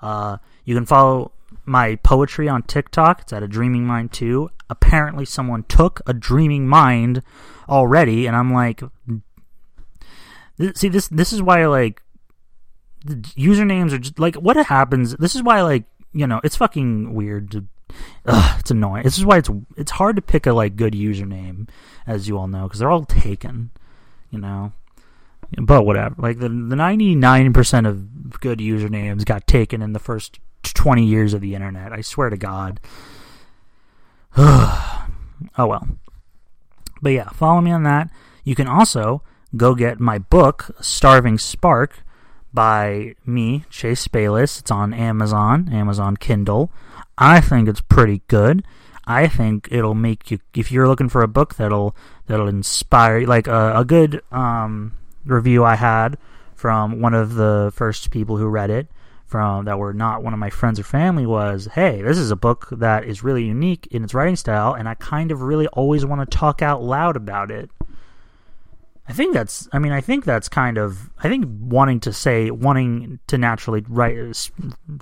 [0.00, 1.32] Uh, you can follow
[1.64, 3.22] my poetry on TikTok.
[3.22, 4.50] It's at a Dreaming Mind too.
[4.68, 7.22] Apparently, someone took a Dreaming Mind
[7.68, 8.82] already, and I'm like,
[10.74, 11.08] see this.
[11.08, 12.02] This is why like
[13.04, 15.16] the usernames are just like what happens.
[15.16, 17.64] This is why like you know it's fucking weird to
[18.26, 19.02] Ugh, it's annoying.
[19.02, 21.68] This is why it's it's hard to pick a like good username,
[22.06, 23.70] as you all know, because they're all taken.
[24.30, 24.72] You know,
[25.60, 26.14] but whatever.
[26.18, 31.04] Like the the ninety nine percent of good usernames got taken in the first twenty
[31.04, 31.92] years of the internet.
[31.92, 32.80] I swear to God.
[34.36, 35.06] oh
[35.58, 35.86] well.
[37.02, 38.08] But yeah, follow me on that.
[38.44, 39.22] You can also
[39.56, 42.04] go get my book, Starving Spark,
[42.54, 44.60] by me, Chase Bayless.
[44.60, 46.70] It's on Amazon, Amazon Kindle.
[47.22, 48.64] I think it's pretty good.
[49.06, 51.94] I think it'll make you if you're looking for a book that'll
[52.26, 53.24] that'll inspire.
[53.26, 56.18] Like a, a good um, review I had
[56.56, 58.88] from one of the first people who read it
[59.24, 62.36] from that were not one of my friends or family was, "Hey, this is a
[62.36, 66.04] book that is really unique in its writing style, and I kind of really always
[66.04, 67.70] want to talk out loud about it."
[69.08, 69.68] I think that's.
[69.72, 71.10] I mean, I think that's kind of.
[71.22, 74.50] I think wanting to say, wanting to naturally write,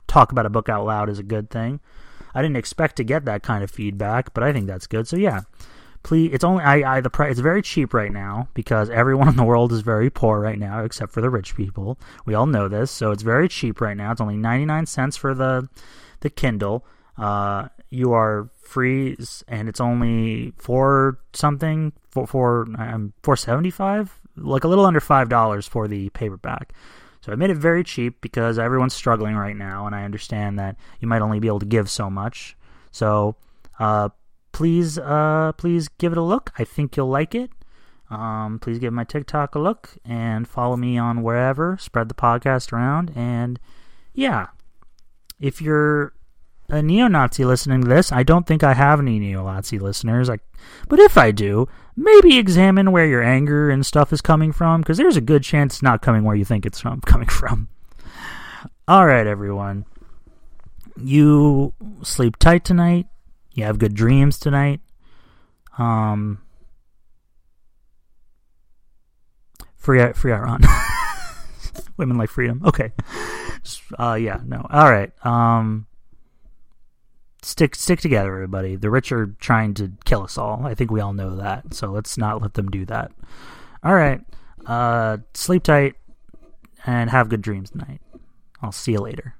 [0.07, 1.81] talk about a book out loud is a good thing.
[2.35, 5.09] I didn't expect to get that kind of feedback, but I think that's good.
[5.09, 5.43] So yeah,
[6.03, 9.37] please it's only i i the price it's very cheap right now because everyone in
[9.37, 11.99] the world is very poor right now except for the rich people.
[12.24, 12.91] We all know this.
[12.91, 14.12] So it's very cheap right now.
[14.12, 15.68] It's only 99 cents for the
[16.20, 16.85] the kindle.
[17.18, 19.16] Uh you are free
[19.49, 25.66] and it's only for something for for um 475 like a little under five dollars
[25.66, 26.72] for the paperback
[27.21, 30.77] so I made it very cheap because everyone's struggling right now, and I understand that
[31.01, 32.57] you might only be able to give so much.
[32.91, 33.37] So
[33.79, 34.11] uh,
[34.53, 36.53] please, uh, please give it a look.
[36.59, 37.51] I think you'll like it.
[38.11, 41.77] Um, please give my TikTok a look and follow me on wherever.
[41.79, 43.61] Spread the podcast around, and
[44.14, 44.49] yeah,
[45.39, 46.12] if you're
[46.71, 50.31] a neo-Nazi listening to this, I don't think I have any neo-Nazi listeners.
[50.31, 50.39] I,
[50.89, 54.97] but if I do, maybe examine where your anger and stuff is coming from, because
[54.97, 57.68] there's a good chance it's not coming where you think it's from coming from.
[58.87, 59.85] All right, everyone.
[60.97, 63.07] You sleep tight tonight.
[63.53, 64.81] You have good dreams tonight.
[65.79, 66.41] Um,
[69.77, 70.62] free, free Iran.
[71.97, 72.62] Women like freedom.
[72.64, 72.93] Okay.
[73.99, 74.41] Uh, yeah.
[74.45, 74.66] No.
[74.71, 75.12] All right.
[75.25, 75.87] Um
[77.43, 78.76] stick stick together, everybody.
[78.76, 80.66] The rich are trying to kill us all.
[80.66, 81.74] I think we all know that.
[81.74, 83.12] So let's not let them do that.
[83.82, 84.20] All right.
[84.66, 85.95] Uh, sleep tight
[86.86, 88.01] and have good dreams tonight.
[88.62, 89.34] I'll see you later.